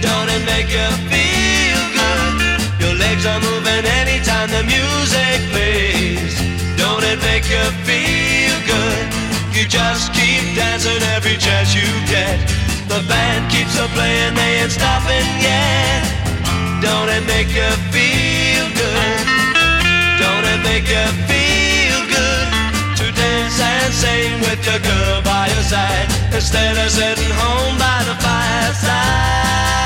Don't 0.00 0.28
it 0.28 0.44
make 0.46 0.68
you 0.68 0.88
feel 1.08 1.80
good? 1.96 2.32
Your 2.80 2.94
legs 2.96 3.24
are 3.26 3.40
moving 3.40 3.84
anytime 4.00 4.48
the 4.50 4.64
music 4.64 5.38
plays. 5.52 6.34
Don't 6.76 7.04
it 7.04 7.20
make 7.22 7.48
you 7.48 7.64
feel 7.86 8.56
good? 8.66 9.04
You 9.52 9.64
just 9.68 10.12
keep 10.12 10.42
dancing 10.56 11.02
every 11.16 11.36
chance 11.36 11.74
you 11.74 11.88
get. 12.06 12.38
The 12.88 13.00
band 13.08 13.50
keeps 13.50 13.78
on 13.78 13.88
playing, 13.90 14.34
they 14.34 14.62
ain't 14.62 14.72
stopping 14.72 15.28
yet. 15.40 16.02
Don't 16.80 17.08
it 17.08 17.24
make 17.26 17.50
you 17.54 17.70
feel 17.94 18.66
good? 18.80 19.26
Don't 20.18 20.44
it 20.52 20.60
make 20.64 20.88
you 20.88 21.06
feel 21.28 22.00
good? 22.08 22.51
and 23.60 23.92
sing 23.92 24.40
with 24.40 24.64
your 24.64 24.80
girl 24.80 25.22
by 25.22 25.46
your 25.48 25.62
side 25.62 26.08
instead 26.32 26.76
of 26.78 26.90
sitting 26.90 27.30
home 27.30 27.76
by 27.78 28.02
the 28.08 28.14
fireside. 28.22 29.81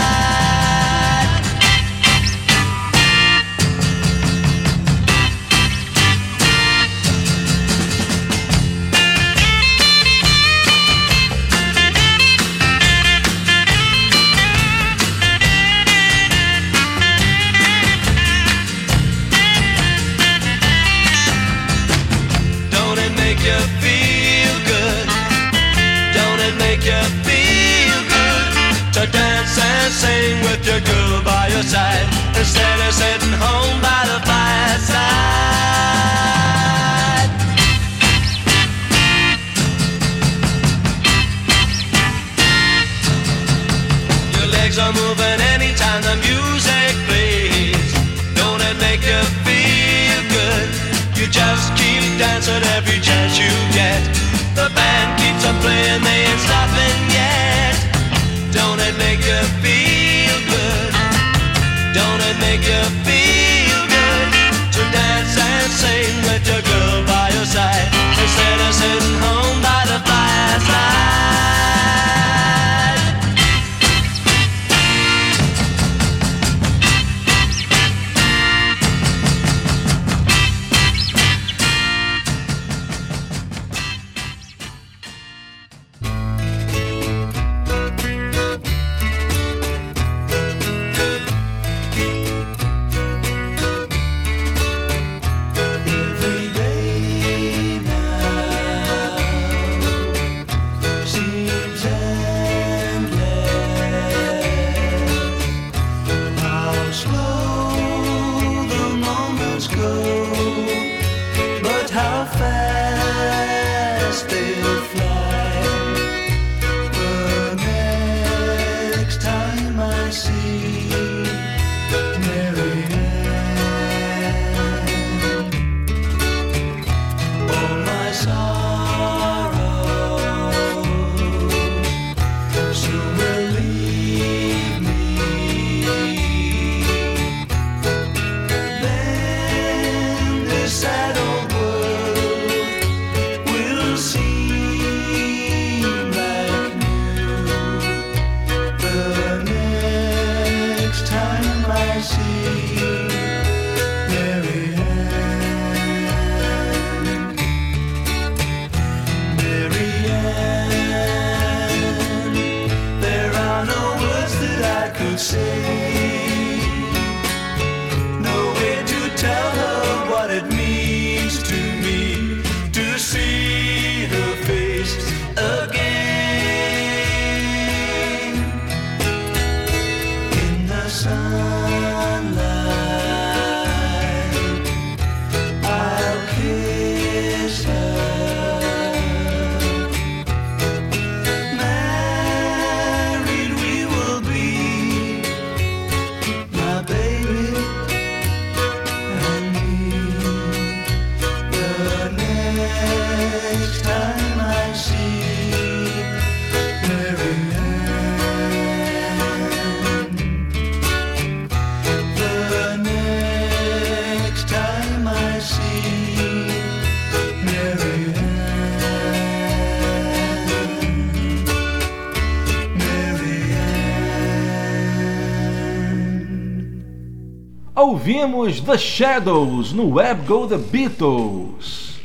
Ouvimos 228.06 228.60
The 228.60 228.78
Shadows 228.78 229.72
no 229.72 229.94
Web 229.94 230.28
Go 230.28 230.46
The 230.46 230.58
Beatles. 230.58 231.98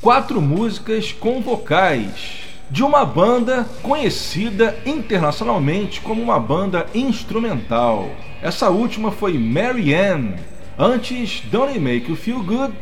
Quatro 0.00 0.40
músicas 0.40 1.10
com 1.10 1.40
vocais 1.40 2.44
de 2.70 2.84
uma 2.84 3.04
banda 3.04 3.66
conhecida 3.82 4.78
internacionalmente 4.86 6.00
como 6.00 6.22
uma 6.22 6.38
banda 6.38 6.86
instrumental. 6.94 8.08
Essa 8.40 8.70
última 8.70 9.10
foi 9.10 9.36
Mary 9.36 9.92
Ann, 9.92 10.36
antes 10.78 11.42
Don't 11.50 11.72
It 11.72 11.80
Make 11.80 12.08
You 12.08 12.14
Feel 12.14 12.44
Good, 12.44 12.74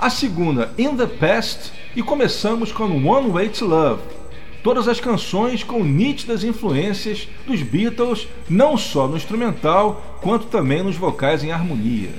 a 0.00 0.08
segunda 0.08 0.72
In 0.78 0.96
the 0.96 1.06
Past 1.06 1.70
e 1.94 2.02
começamos 2.02 2.72
com 2.72 2.84
One 3.06 3.28
Way 3.28 3.50
to 3.50 3.66
Love. 3.66 4.21
Todas 4.62 4.86
as 4.86 5.00
canções 5.00 5.64
com 5.64 5.82
nítidas 5.82 6.44
influências 6.44 7.28
dos 7.46 7.60
Beatles, 7.62 8.28
não 8.48 8.76
só 8.76 9.08
no 9.08 9.16
instrumental, 9.16 10.20
quanto 10.22 10.46
também 10.46 10.84
nos 10.84 10.96
vocais 10.96 11.42
em 11.42 11.50
harmonia. 11.50 12.10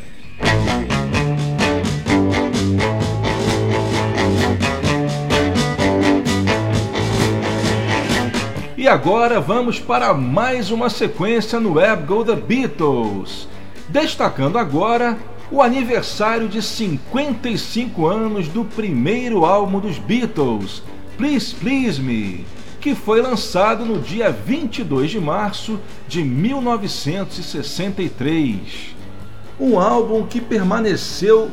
E 8.75 8.87
agora 8.89 9.39
vamos 9.39 9.79
para 9.79 10.13
mais 10.13 10.69
uma 10.69 10.89
sequência 10.89 11.57
no 11.61 11.75
Web 11.75 12.05
Go 12.05 12.25
The 12.25 12.35
Beatles, 12.35 13.47
destacando 13.87 14.57
agora 14.57 15.17
o 15.49 15.61
aniversário 15.61 16.49
de 16.49 16.61
55 16.61 18.05
anos 18.05 18.49
do 18.49 18.65
primeiro 18.65 19.45
álbum 19.45 19.79
dos 19.79 19.97
Beatles, 19.97 20.83
Please 21.17 21.55
Please 21.55 21.99
Me, 22.01 22.45
que 22.81 22.93
foi 22.95 23.21
lançado 23.21 23.85
no 23.85 23.99
dia 23.99 24.31
22 24.31 25.11
de 25.11 25.19
março 25.19 25.79
de 26.07 26.23
1963. 26.23 28.95
Um 29.59 29.77
álbum 29.79 30.25
que 30.25 30.41
permaneceu 30.41 31.51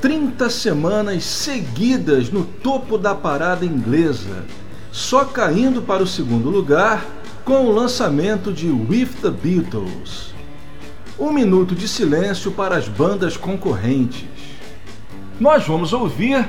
30 0.00 0.48
semanas 0.48 1.24
seguidas 1.24 2.30
no 2.30 2.44
topo 2.44 2.96
da 2.96 3.12
parada 3.14 3.66
inglesa, 3.66 4.44
só 4.92 5.24
caindo 5.24 5.82
para 5.82 6.00
o 6.02 6.06
segundo 6.06 6.48
lugar 6.48 7.04
com 7.44 7.66
o 7.66 7.72
lançamento 7.72 8.52
de 8.52 8.70
With 8.70 9.08
the 9.22 9.30
Beatles. 9.30 10.32
Um 11.18 11.32
minuto 11.32 11.74
de 11.74 11.88
silêncio 11.88 12.52
para 12.52 12.76
as 12.76 12.88
bandas 12.88 13.36
concorrentes. 13.36 14.24
Nós 15.38 15.66
vamos 15.66 15.92
ouvir 15.92 16.48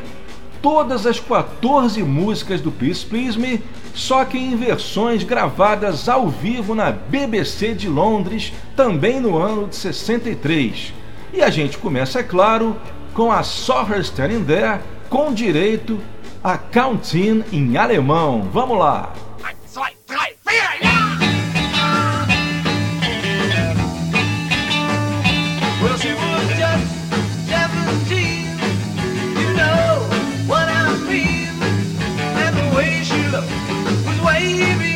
todas 0.61 1.05
as 1.05 1.19
14 1.19 2.03
músicas 2.03 2.61
do 2.61 2.71
Please 2.71 3.05
Please 3.05 3.37
Me, 3.37 3.63
só 3.93 4.23
que 4.23 4.37
em 4.37 4.55
versões 4.55 5.23
gravadas 5.23 6.07
ao 6.07 6.29
vivo 6.29 6.75
na 6.75 6.91
BBC 6.91 7.73
de 7.73 7.89
Londres, 7.89 8.53
também 8.75 9.19
no 9.19 9.37
ano 9.37 9.67
de 9.67 9.75
63. 9.75 10.93
E 11.33 11.41
a 11.41 11.49
gente 11.49 11.77
começa, 11.77 12.19
é 12.19 12.23
claro, 12.23 12.75
com 13.13 13.31
a 13.31 13.43
Saw 13.43 13.87
Her 13.89 13.99
Standing 14.01 14.43
There, 14.43 14.79
com 15.09 15.33
direito 15.33 15.99
a 16.43 16.57
Counting 16.57 17.43
em 17.51 17.77
alemão. 17.77 18.47
Vamos 18.51 18.77
lá! 18.77 19.13
Well, 25.81 25.97
she 25.97 26.20
Baby. 34.59 34.90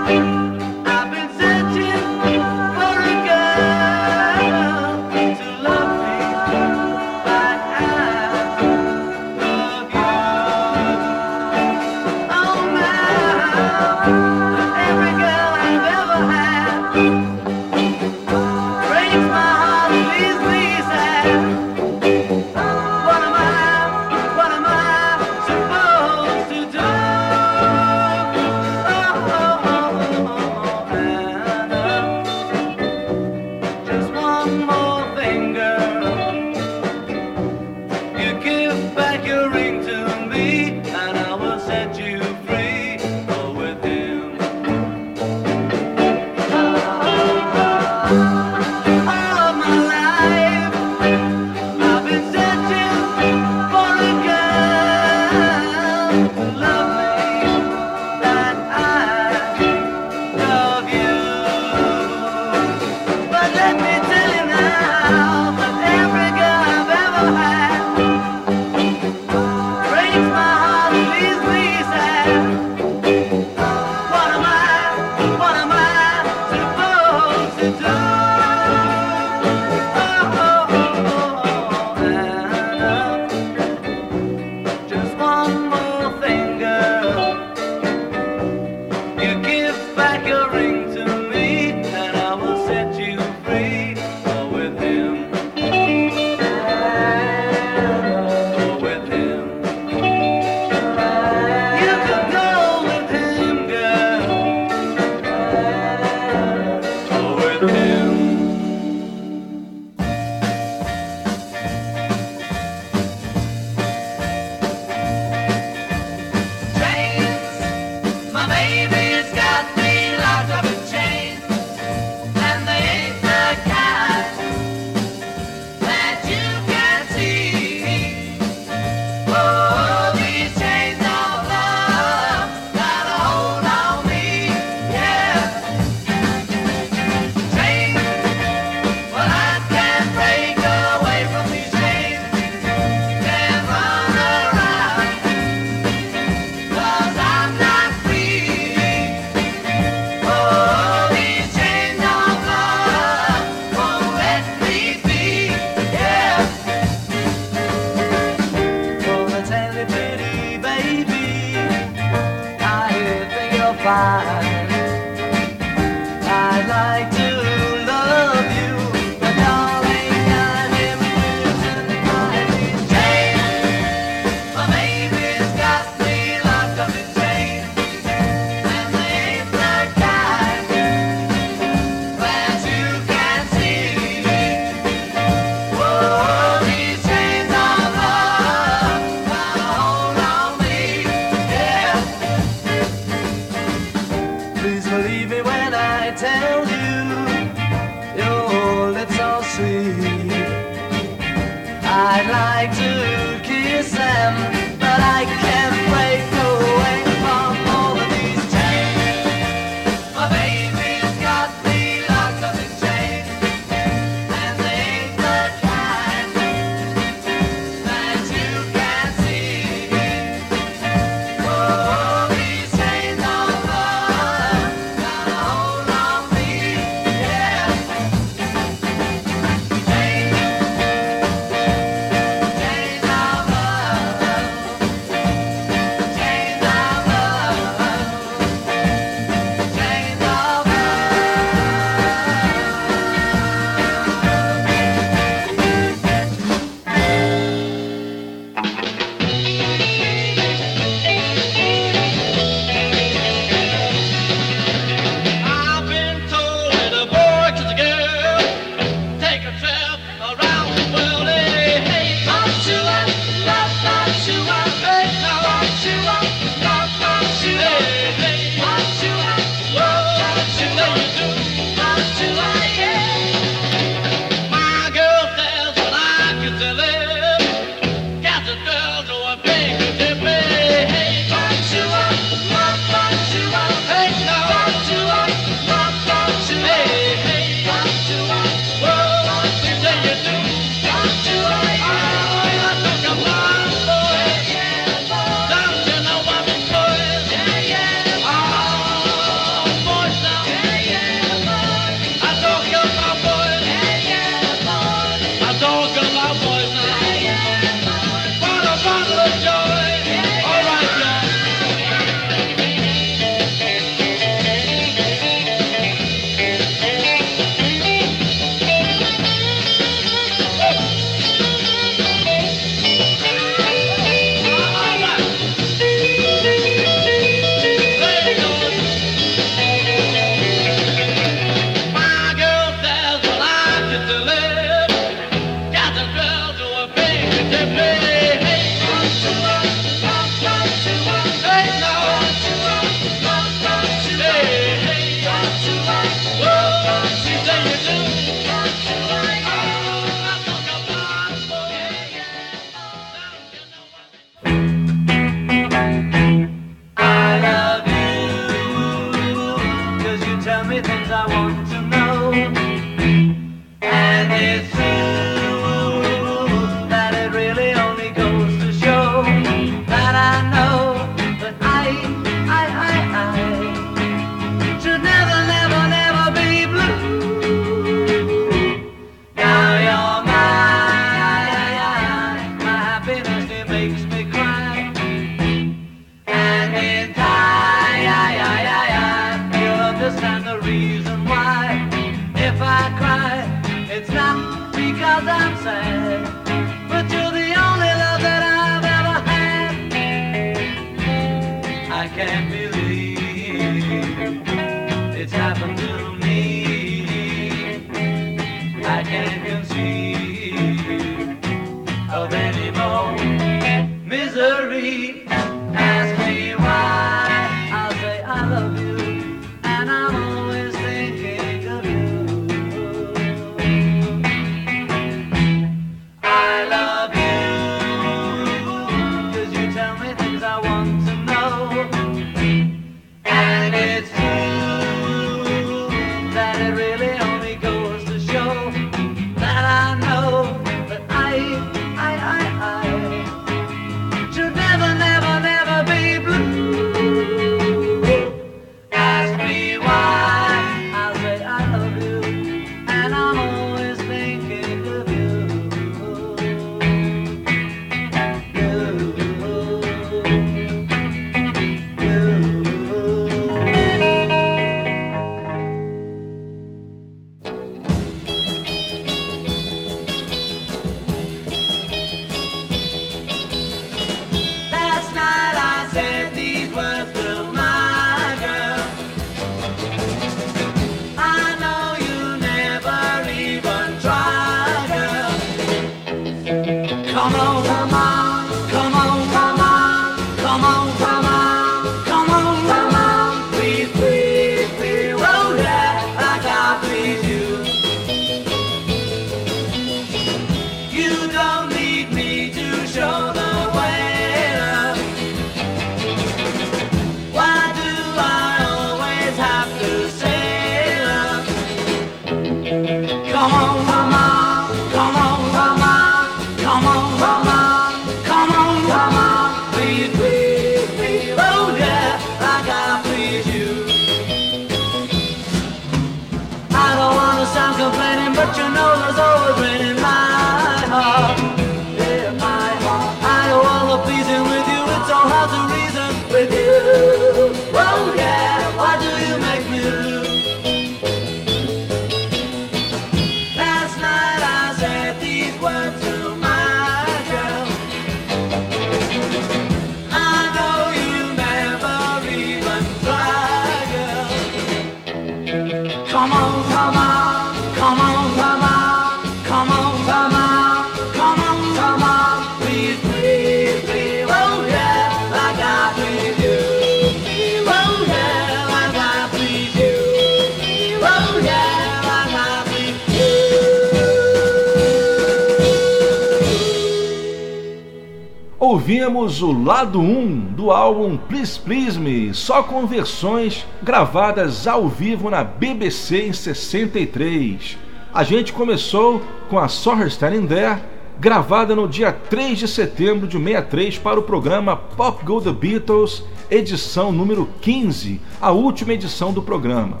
O 579.40 579.52
lado 579.52 580.00
1 580.00 580.54
do 580.56 580.72
álbum 580.72 581.16
Please 581.16 581.60
Please 581.60 581.98
Me, 581.98 582.34
só 582.34 582.62
com 582.62 582.86
versões 582.86 583.64
gravadas 583.82 584.66
ao 584.66 584.88
vivo 584.88 585.30
na 585.30 585.44
BBC 585.44 586.26
em 586.26 586.32
63. 586.32 587.78
A 588.12 588.24
gente 588.24 588.52
começou 588.52 589.22
com 589.48 589.56
a 589.56 589.68
Saw 589.68 590.00
Her 590.00 590.08
Standing 590.08 590.46
There, 590.46 590.80
gravada 591.20 591.76
no 591.76 591.86
dia 591.86 592.10
3 592.10 592.58
de 592.58 592.66
setembro 592.66 593.28
de 593.28 593.38
63 593.38 593.98
para 593.98 594.18
o 594.18 594.24
programa 594.24 594.76
Pop 594.76 595.24
Go 595.24 595.40
The 595.40 595.52
Beatles, 595.52 596.24
edição 596.50 597.12
número 597.12 597.48
15, 597.60 598.20
a 598.40 598.50
última 598.50 598.94
edição 598.94 599.32
do 599.32 599.42
programa. 599.42 600.00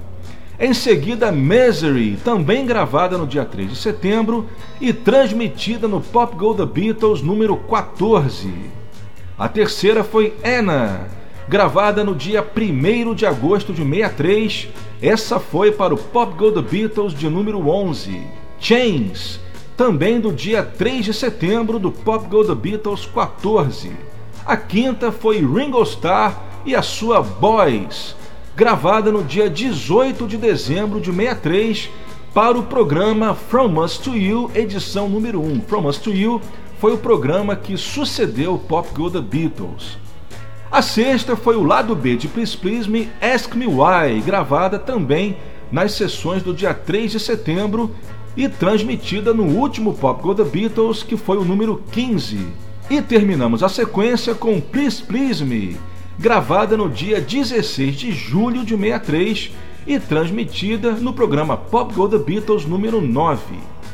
Em 0.58 0.74
seguida, 0.74 1.30
Misery, 1.30 2.18
também 2.24 2.66
gravada 2.66 3.16
no 3.16 3.26
dia 3.26 3.44
3 3.44 3.70
de 3.70 3.76
setembro 3.76 4.48
e 4.80 4.92
transmitida 4.92 5.86
no 5.86 6.00
Pop 6.00 6.34
Go 6.34 6.54
The 6.54 6.66
Beatles 6.66 7.22
número 7.22 7.56
14. 7.56 8.77
A 9.38 9.48
terceira 9.48 10.02
foi 10.02 10.34
Anna, 10.44 11.06
gravada 11.46 12.02
no 12.02 12.12
dia 12.12 12.44
1 12.44 13.14
de 13.14 13.24
agosto 13.24 13.72
de 13.72 13.84
63. 13.84 14.68
Essa 15.00 15.38
foi 15.38 15.70
para 15.70 15.94
o 15.94 15.96
Pop 15.96 16.36
Go 16.36 16.50
The 16.50 16.60
Beatles 16.60 17.14
de 17.14 17.28
número 17.28 17.68
11. 17.68 18.20
Chains, 18.58 19.38
também 19.76 20.18
do 20.18 20.32
dia 20.32 20.64
3 20.64 21.04
de 21.04 21.14
setembro 21.14 21.78
do 21.78 21.92
Pop 21.92 22.26
Go 22.26 22.44
The 22.44 22.54
Beatles 22.56 23.06
14. 23.06 23.92
A 24.44 24.56
quinta 24.56 25.12
foi 25.12 25.36
Ringo 25.36 25.80
Starr 25.84 26.36
e 26.66 26.74
a 26.74 26.82
sua 26.82 27.22
Boys, 27.22 28.16
gravada 28.56 29.12
no 29.12 29.22
dia 29.22 29.48
18 29.48 30.26
de 30.26 30.36
dezembro 30.36 31.00
de 31.00 31.12
63 31.12 31.88
para 32.34 32.58
o 32.58 32.64
programa 32.64 33.36
From 33.36 33.80
Us 33.80 33.98
to 33.98 34.16
You, 34.16 34.50
edição 34.52 35.08
número 35.08 35.40
1. 35.40 35.60
From 35.60 35.86
Us 35.86 35.98
to 35.98 36.10
You 36.10 36.40
foi 36.78 36.92
o 36.92 36.98
programa 36.98 37.56
que 37.56 37.76
sucedeu 37.76 38.56
Pop 38.56 38.88
Go 38.94 39.10
The 39.10 39.20
Beatles. 39.20 39.98
A 40.70 40.80
sexta 40.80 41.34
foi 41.34 41.56
o 41.56 41.64
lado 41.64 41.94
B 41.96 42.16
de 42.16 42.28
Please 42.28 42.56
Please 42.56 42.88
Me, 42.88 43.08
Ask 43.20 43.54
Me 43.54 43.66
Why, 43.66 44.20
gravada 44.24 44.78
também 44.78 45.36
nas 45.72 45.92
sessões 45.92 46.42
do 46.42 46.54
dia 46.54 46.72
3 46.72 47.12
de 47.12 47.20
setembro 47.20 47.94
e 48.36 48.48
transmitida 48.48 49.34
no 49.34 49.44
último 49.44 49.92
Pop 49.94 50.22
Go 50.22 50.34
The 50.34 50.44
Beatles, 50.44 51.02
que 51.02 51.16
foi 51.16 51.36
o 51.36 51.44
número 51.44 51.82
15. 51.90 52.46
E 52.88 53.02
terminamos 53.02 53.62
a 53.62 53.68
sequência 53.68 54.34
com 54.34 54.60
Please 54.60 55.02
Please 55.02 55.44
Me, 55.44 55.76
gravada 56.18 56.76
no 56.76 56.88
dia 56.88 57.20
16 57.20 57.96
de 57.96 58.12
julho 58.12 58.64
de 58.64 58.76
63 58.76 59.50
e 59.84 59.98
transmitida 59.98 60.92
no 60.92 61.12
programa 61.12 61.56
Pop 61.56 61.92
Go 61.92 62.08
The 62.08 62.18
Beatles 62.18 62.64
número 62.64 63.00
9. 63.00 63.40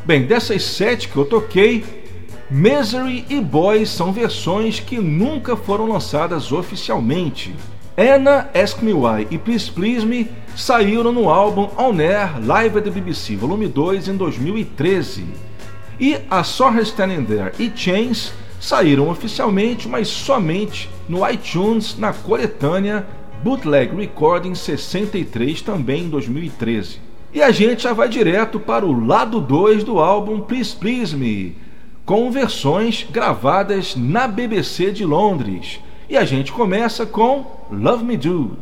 Bem, 0.05 0.27
dessas 0.27 0.63
sete 0.63 1.09
que 1.09 1.17
eu 1.17 1.25
toquei, 1.25 2.04
Misery 2.57 3.25
e 3.29 3.41
Boys 3.41 3.89
são 3.89 4.13
versões 4.13 4.79
que 4.79 5.01
nunca 5.01 5.57
foram 5.57 5.89
lançadas 5.89 6.53
oficialmente. 6.53 7.53
Anna, 7.99 8.49
Ask 8.55 8.81
Me 8.81 8.93
Why 8.93 9.27
e 9.29 9.37
Please 9.37 9.69
Please 9.69 10.07
Me 10.07 10.31
saíram 10.55 11.11
no 11.11 11.29
álbum 11.29 11.69
On 11.77 11.99
Air 11.99 12.47
Live 12.47 12.79
at 12.79 12.85
the 12.85 12.91
BBC 12.91 13.35
Volume 13.35 13.67
2 13.67 14.07
em 14.07 14.17
2013. 14.17 15.27
E 15.99 16.15
a 16.31 16.39
Her 16.39 16.83
Standing 16.83 17.25
There 17.25 17.53
e 17.59 17.73
Chains 17.75 18.33
saíram 18.61 19.11
oficialmente, 19.11 19.89
mas 19.89 20.07
somente 20.07 20.89
no 21.09 21.29
iTunes 21.29 21.99
na 21.99 22.13
coletânea 22.13 23.05
Bootleg 23.43 23.97
Recording 23.97 24.55
63 24.55 25.61
também 25.61 26.05
em 26.05 26.09
2013. 26.09 27.01
E 27.33 27.43
a 27.43 27.51
gente 27.51 27.83
já 27.83 27.93
vai 27.93 28.09
direto 28.09 28.61
para 28.61 28.87
o 28.87 29.05
lado 29.05 29.41
2 29.41 29.83
do 29.83 29.99
álbum 29.99 30.39
Please 30.39 30.77
Please 30.77 31.17
Me, 31.17 31.57
com 32.05 32.31
versões 32.31 33.07
gravadas 33.11 33.97
na 33.97 34.29
BBC 34.29 34.93
de 34.93 35.05
Londres. 35.05 35.81
E 36.09 36.17
a 36.17 36.25
gente 36.25 36.53
começa 36.53 37.07
com 37.07 37.47
Love 37.71 38.05
Me 38.05 38.17
Do. 38.17 38.57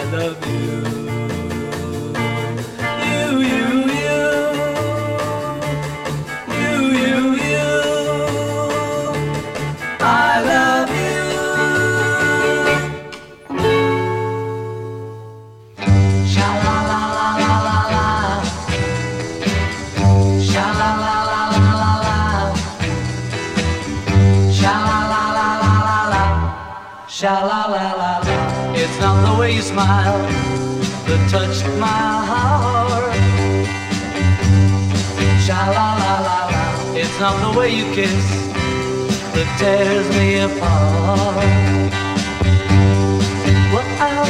I 0.00 0.04
love 0.12 0.46
you. 0.46 1.09
not 37.20 37.52
the 37.52 37.58
way 37.58 37.68
you 37.68 37.84
kiss 37.92 38.24
that 39.34 39.48
tears 39.60 40.08
me 40.16 40.38
apart. 40.40 41.92
Well, 43.74 44.24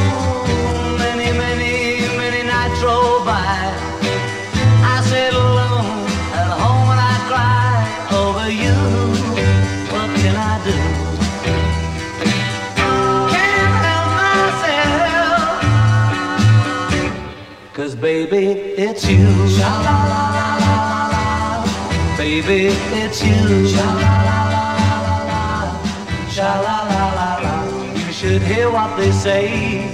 many, 0.98 1.30
many, 1.38 1.74
many 2.18 2.42
nights 2.42 2.82
roll 2.82 3.24
by. 3.24 3.70
I 4.92 4.96
sit 5.06 5.32
alone 5.32 6.02
at 6.34 6.50
home 6.62 6.88
and 6.90 7.00
I 7.12 7.16
cry 7.30 7.78
over 8.22 8.48
you. 8.50 8.76
What 9.92 10.10
can 10.18 10.34
I 10.34 10.54
do? 10.64 10.76
Baby, 18.00 18.46
it's 18.78 19.04
you. 19.06 19.26
Sha-la-la. 19.48 20.30
Baby, 22.46 22.72
it's 22.96 23.22
you. 23.22 23.68
Sha 23.68 23.84
la 23.84 24.14
la 24.28 24.38
la 24.48 24.96
la 25.06 25.16
la. 25.30 25.40
Sha 26.30 26.50
la 26.66 26.76
la 26.90 27.04
la 27.18 27.30
la. 27.44 27.54
You 27.92 28.12
should 28.12 28.40
hear 28.40 28.70
what 28.70 28.96
they 28.96 29.12
say 29.12 29.84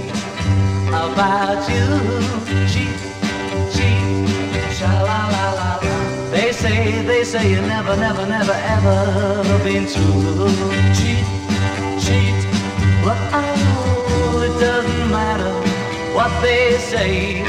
about 0.87 1.67
you. 1.67 1.87
Cheat, 2.71 2.95
cheat. 3.75 4.71
Sha 4.77 4.91
la 5.07 5.19
la 5.35 5.45
la 5.59 5.71
la. 5.83 6.31
They 6.31 6.53
say, 6.53 7.01
they 7.03 7.25
say 7.25 7.51
you 7.51 7.61
never, 7.61 7.97
never, 7.97 8.25
never, 8.25 8.57
ever 8.75 9.63
been 9.65 9.85
true. 9.85 10.47
Cheat, 10.97 11.27
cheat. 11.99 12.39
But 13.03 13.19
oh, 13.33 14.47
it 14.47 14.55
doesn't 14.61 15.11
matter 15.11 15.53
what 16.15 16.31
they 16.41 16.77
say. 16.77 17.43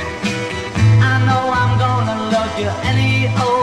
I 1.13 1.15
know 1.25 1.43
I'm 1.61 1.79
gonna 1.79 2.17
love 2.35 2.59
you 2.59 2.71
any 2.91 3.29
old 3.39 3.58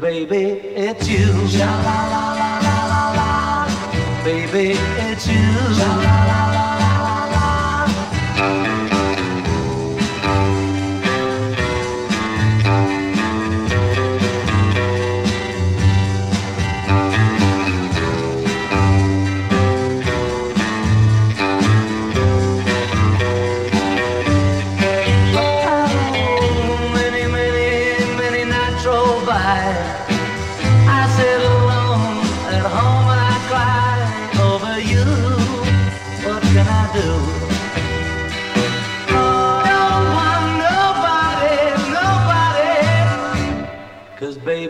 baby, 0.00 0.60
it's 0.74 1.08
you. 1.08 1.48
Sha 1.48 1.66
la 1.86 1.98
la 2.12 2.24
la 2.38 2.50
la 2.66 2.76
la 2.92 3.02
la. 3.18 4.24
Baby, 4.24 4.76
it's 5.06 5.26
you. 5.26 5.74
Sha 5.78 5.96
la 6.04 6.16
la 6.30 6.49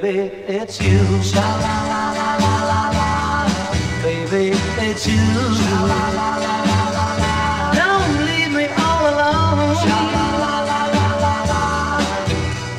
baby, 0.01 0.31
it's 0.49 0.81
you. 0.81 1.23
Sha 1.23 1.41
la 1.41 1.77
la 1.91 2.03
la 2.19 2.29
la 2.45 2.55
la 2.71 2.83
la. 2.97 3.09
Baby, 4.03 4.57
it's 4.87 5.07
you. 5.07 5.17
Sha 5.61 5.77
la 5.91 6.03
la 6.19 6.29
la 6.45 6.55
la 6.69 7.07
la. 7.23 7.73
Don't 7.81 8.15
leave 8.27 8.53
me 8.53 8.67
all 8.87 9.03
alone. 9.13 9.75
Sha 9.83 9.99
la 10.15 10.27
la 10.45 10.55
la 10.71 10.81
la 10.97 11.09
la 11.25 11.37
la. 11.51 11.63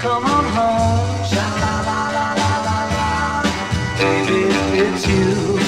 Come 0.02 0.26
on 0.26 0.46
home. 0.56 1.26
Sha 1.32 1.48
la 1.64 1.74
la 1.88 2.00
la 2.18 2.28
la 2.40 2.52
la 2.68 2.80
la. 2.96 3.10
Baby, 4.00 4.42
it's 4.86 5.08
you. 5.08 5.60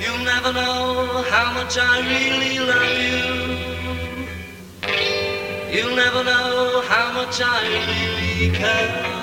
You'll 0.00 0.24
never 0.24 0.52
know 0.52 0.89
much 1.62 1.76
I 1.78 2.00
really 2.12 2.58
love 2.58 2.98
you. 3.06 3.20
You'll 5.74 5.94
never 5.94 6.24
know 6.24 6.80
how 6.88 7.12
much 7.12 7.38
I 7.42 7.60
really 7.68 8.56
care. 8.56 9.19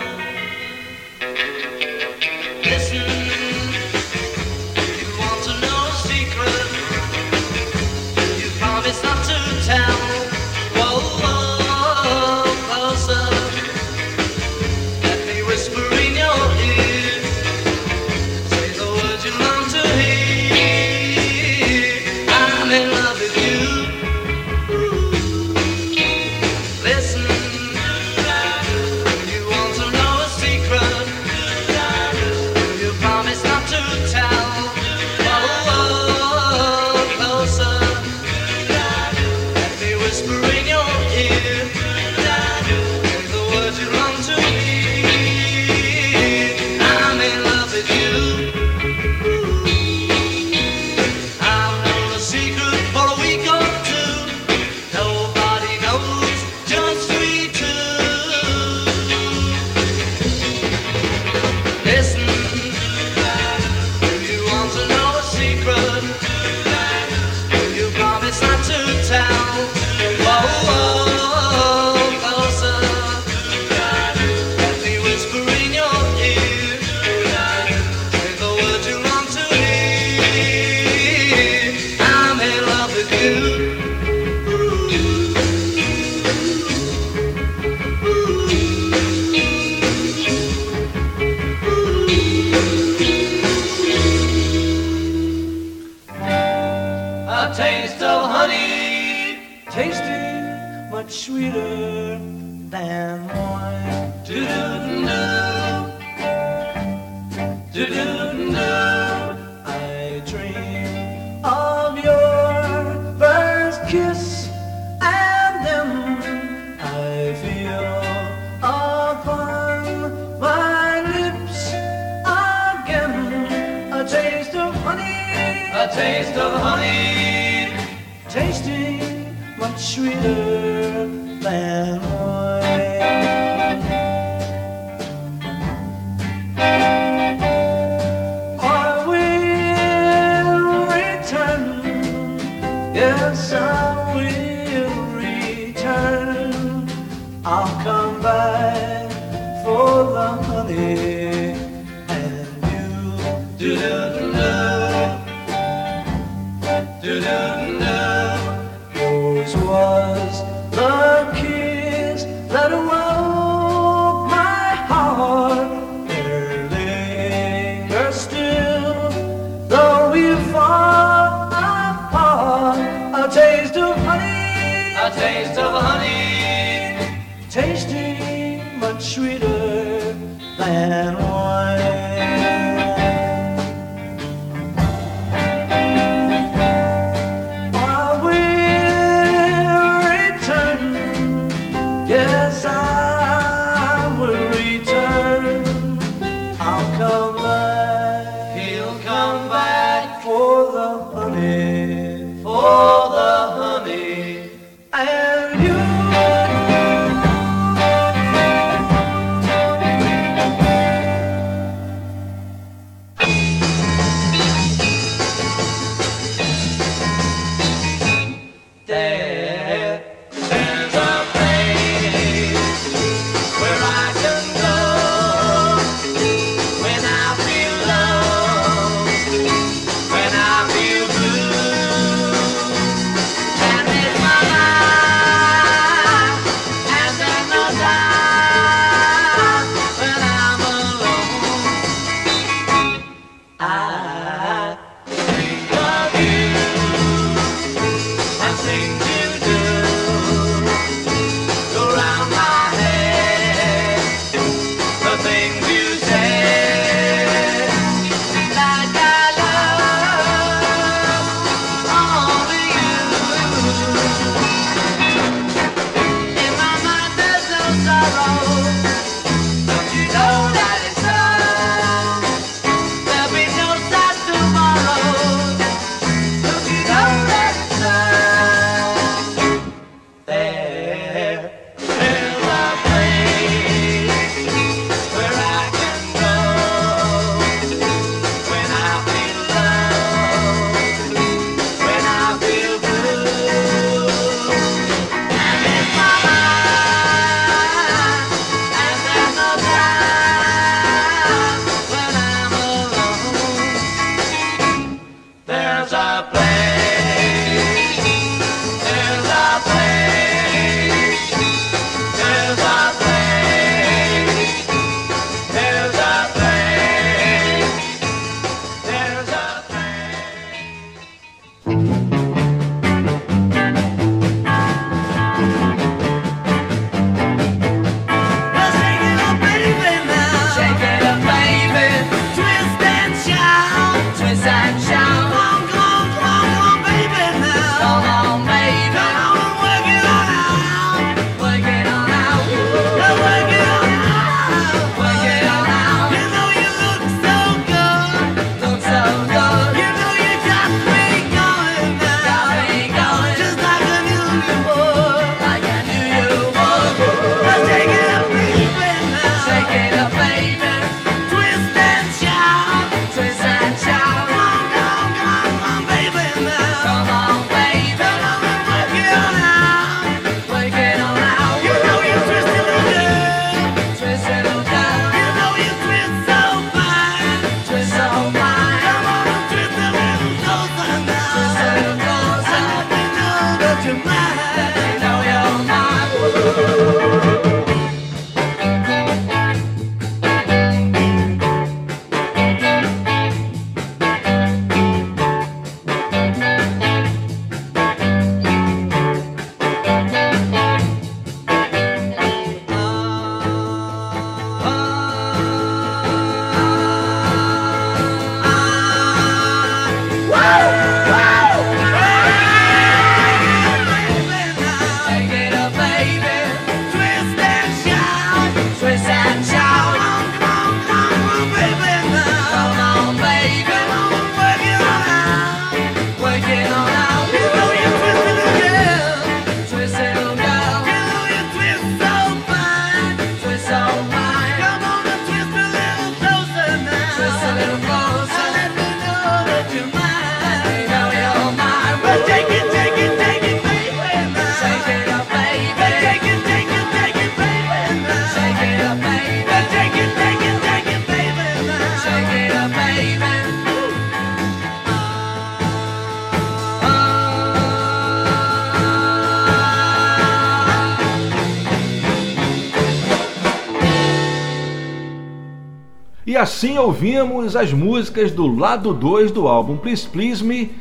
Ouvimos 467.27 467.55
as 467.55 467.73
músicas 467.73 468.31
do 468.31 468.47
lado 468.47 468.93
2 468.93 469.31
do 469.31 469.47
álbum 469.47 469.75
Please 469.75 470.07
Please 470.07 470.43
Me 470.43 470.71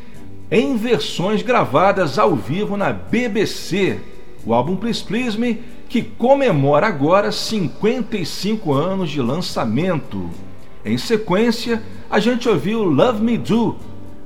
em 0.51 0.77
versões 0.77 1.43
gravadas 1.43 2.19
ao 2.19 2.37
vivo 2.37 2.77
na 2.77 2.93
BBC, 2.93 3.99
o 4.45 4.55
álbum 4.55 4.77
Please 4.77 5.03
Please 5.03 5.39
Me, 5.39 5.61
que 5.89 6.03
comemora 6.03 6.87
agora 6.87 7.33
55 7.33 8.73
anos 8.73 9.11
de 9.11 9.21
lançamento. 9.21 10.31
Em 10.85 10.97
sequência, 10.97 11.83
a 12.09 12.21
gente 12.21 12.49
ouviu 12.49 12.85
Love 12.85 13.23
Me 13.23 13.37
Do, 13.37 13.75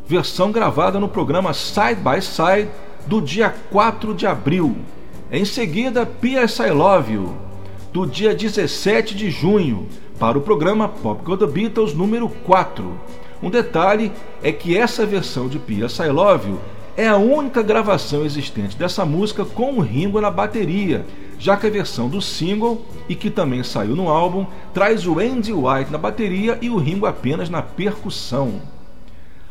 versão 0.06 0.52
gravada 0.52 1.01
no 1.01 1.09
programa 1.09 1.55
Side 1.55 2.01
by 2.02 2.20
Side 2.20 2.68
do 3.06 3.22
dia 3.22 3.55
4 3.70 4.14
de 4.14 4.26
abril. 4.26 4.76
Em 5.32 5.44
seguida, 5.44 6.05
P.S. 6.05 6.60
I 6.62 6.70
Love 6.70 7.14
You, 7.14 7.34
do 7.92 8.06
dia 8.06 8.34
17 8.34 9.14
de 9.14 9.30
junho, 9.30 9.88
para 10.20 10.36
o 10.36 10.42
programa 10.42 10.86
Pop 10.86 11.24
Go 11.24 11.34
The 11.34 11.47
Beatles 11.47 11.94
número 11.94 12.28
4. 12.28 12.92
Um 13.42 13.48
detalhe 13.48 14.12
é 14.42 14.52
que 14.52 14.76
essa 14.76 15.06
versão 15.06 15.48
de 15.48 15.59
P.S. 15.59 16.02
I 16.02 16.09
Love 16.09 16.51
You 16.51 16.60
é 16.94 17.09
a 17.09 17.16
única 17.16 17.62
gravação 17.62 18.22
existente 18.22 18.76
dessa 18.76 19.06
música 19.06 19.47
com 19.47 19.78
o 19.78 19.80
Ringo 19.80 20.20
na 20.20 20.30
bateria, 20.30 21.06
já 21.38 21.56
que 21.56 21.66
a 21.66 21.70
versão 21.70 22.06
do 22.06 22.20
single, 22.20 22.84
e 23.09 23.14
que 23.14 23.30
também 23.30 23.64
saiu 23.64 23.97
no 23.97 24.10
álbum, 24.10 24.44
traz 24.74 25.06
o 25.06 25.18
Andy 25.18 25.55
White 25.55 25.90
na 25.90 25.97
bateria 25.97 26.59
e 26.60 26.68
o 26.68 26.76
Ringo 26.76 27.06
apenas 27.06 27.48
na 27.48 27.62
percussão. 27.62 28.60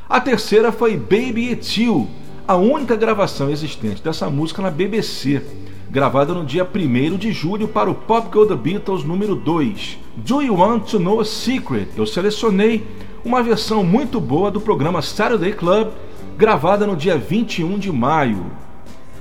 A 0.07 0.21
terceira 0.21 0.71
foi 0.71 0.95
Baby 0.95 1.51
It's 1.51 1.77
You, 1.77 2.07
a 2.47 2.55
única 2.55 2.95
gravação 2.95 3.49
existente 3.49 4.03
dessa 4.03 4.29
música 4.29 4.61
na 4.61 4.69
BBC, 4.69 5.41
gravada 5.89 6.31
no 6.31 6.45
dia 6.45 6.63
1 6.63 7.17
de 7.17 7.31
julho 7.31 7.67
para 7.67 7.89
o 7.89 7.95
Pop 7.95 8.29
Go 8.31 8.45
The 8.45 8.55
Beatles 8.55 9.03
número 9.03 9.33
2. 9.33 10.08
Do 10.19 10.41
You 10.41 10.55
Want 10.55 10.91
to 10.91 10.99
Know 10.99 11.21
a 11.21 11.25
Secret? 11.25 11.87
Eu 11.95 12.05
selecionei 12.05 12.85
uma 13.23 13.41
versão 13.41 13.83
muito 13.83 14.19
boa 14.19 14.51
do 14.51 14.59
programa 14.59 15.01
Saturday 15.01 15.53
Club, 15.53 15.89
gravada 16.37 16.85
no 16.85 16.95
dia 16.95 17.17
21 17.17 17.79
de 17.79 17.89
maio. 17.89 18.47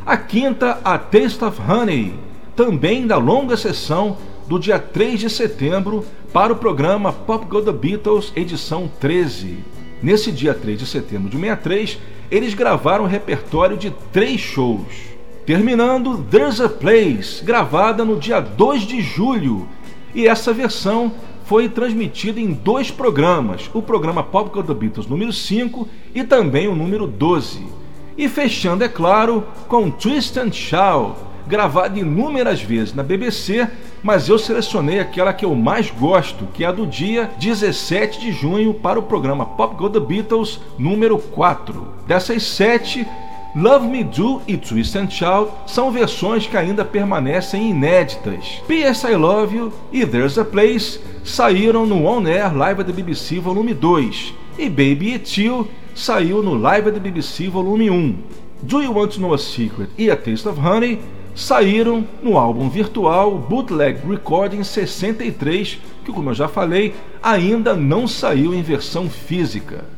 A 0.04 0.16
quinta, 0.16 0.80
A 0.82 0.98
Taste 0.98 1.44
of 1.44 1.60
Honey, 1.60 2.14
também 2.56 3.06
da 3.06 3.16
longa 3.16 3.56
sessão 3.56 4.16
do 4.48 4.58
dia 4.58 4.78
3 4.78 5.20
de 5.20 5.30
setembro 5.30 6.04
para 6.32 6.52
o 6.52 6.56
programa 6.56 7.12
Pop 7.12 7.46
Go 7.46 7.62
The 7.62 7.72
Beatles, 7.72 8.32
edição 8.34 8.90
13. 8.98 9.58
Nesse 10.02 10.32
dia 10.32 10.52
3 10.52 10.80
de 10.80 10.86
setembro 10.86 11.28
de 11.28 11.36
63, 11.36 11.98
eles 12.28 12.54
gravaram 12.54 13.04
um 13.04 13.08
repertório 13.08 13.76
de 13.76 13.92
três 14.12 14.40
shows, 14.40 14.86
terminando 15.46 16.24
There's 16.28 16.60
a 16.60 16.68
Place, 16.68 17.44
gravada 17.44 18.04
no 18.04 18.18
dia 18.18 18.40
2 18.40 18.82
de 18.82 19.00
julho, 19.00 19.68
e 20.14 20.26
essa 20.26 20.52
versão 20.52 21.12
foi 21.44 21.68
transmitida 21.68 22.38
em 22.38 22.52
dois 22.52 22.90
programas, 22.90 23.70
o 23.72 23.80
programa 23.80 24.22
Pop 24.22 24.50
The 24.62 24.74
Beatles 24.74 25.06
número 25.06 25.32
5 25.32 25.88
e 26.14 26.22
também 26.22 26.68
o 26.68 26.74
número 26.74 27.06
12. 27.06 27.66
E 28.16 28.28
fechando, 28.28 28.84
é 28.84 28.88
claro, 28.88 29.44
com 29.66 29.90
Twist 29.90 30.38
and 30.38 30.52
Shout, 30.52 31.16
inúmeras 31.94 32.60
vezes 32.60 32.92
na 32.92 33.02
BBC, 33.02 33.66
mas 34.02 34.28
eu 34.28 34.38
selecionei 34.38 35.00
aquela 35.00 35.32
que 35.32 35.44
eu 35.44 35.54
mais 35.54 35.90
gosto, 35.90 36.46
que 36.52 36.64
é 36.64 36.66
a 36.66 36.72
do 36.72 36.86
dia 36.86 37.30
17 37.38 38.20
de 38.20 38.32
junho 38.32 38.74
para 38.74 38.98
o 38.98 39.02
programa 39.02 39.46
Pop 39.46 39.74
Go 39.76 39.88
The 39.88 40.00
Beatles 40.00 40.60
número 40.78 41.18
4. 41.18 41.88
Dessas 42.06 42.42
sete, 42.42 43.06
Love 43.56 43.88
Me 43.88 44.04
Do 44.04 44.42
e 44.46 44.58
Twist 44.58 44.94
and 44.96 45.08
Shout 45.08 45.50
são 45.66 45.90
versões 45.90 46.46
que 46.46 46.56
ainda 46.56 46.84
permanecem 46.84 47.70
inéditas. 47.70 48.62
P.S. 48.68 49.06
I 49.06 49.16
Love 49.16 49.56
You 49.56 49.72
e 49.90 50.04
There's 50.04 50.38
a 50.38 50.44
Place 50.44 51.00
saíram 51.24 51.86
no 51.86 52.04
On 52.04 52.26
Air 52.26 52.54
Live 52.54 52.84
the 52.84 52.92
BBC 52.92 53.40
Volume 53.40 53.72
2 53.72 54.34
e 54.58 54.68
Baby 54.68 55.14
It's 55.14 55.38
You 55.38 55.66
saiu 55.94 56.42
no 56.42 56.54
Live 56.54 56.92
the 56.92 57.00
BBC 57.00 57.48
Volume 57.48 57.90
1. 57.90 58.16
Do 58.62 58.82
You 58.82 58.92
Want 58.92 59.14
to 59.14 59.20
Know 59.20 59.32
a 59.32 59.38
Secret 59.38 59.88
e 59.96 60.10
A 60.10 60.16
Taste 60.16 60.46
of 60.46 60.60
Honey 60.60 61.00
saíram 61.34 62.06
no 62.22 62.36
álbum 62.36 62.68
virtual 62.68 63.38
Bootleg 63.38 64.00
Recording 64.06 64.62
63, 64.62 65.78
que, 66.04 66.12
como 66.12 66.30
eu 66.30 66.34
já 66.34 66.48
falei, 66.48 66.94
ainda 67.22 67.74
não 67.74 68.06
saiu 68.06 68.52
em 68.52 68.60
versão 68.60 69.08
física. 69.08 69.97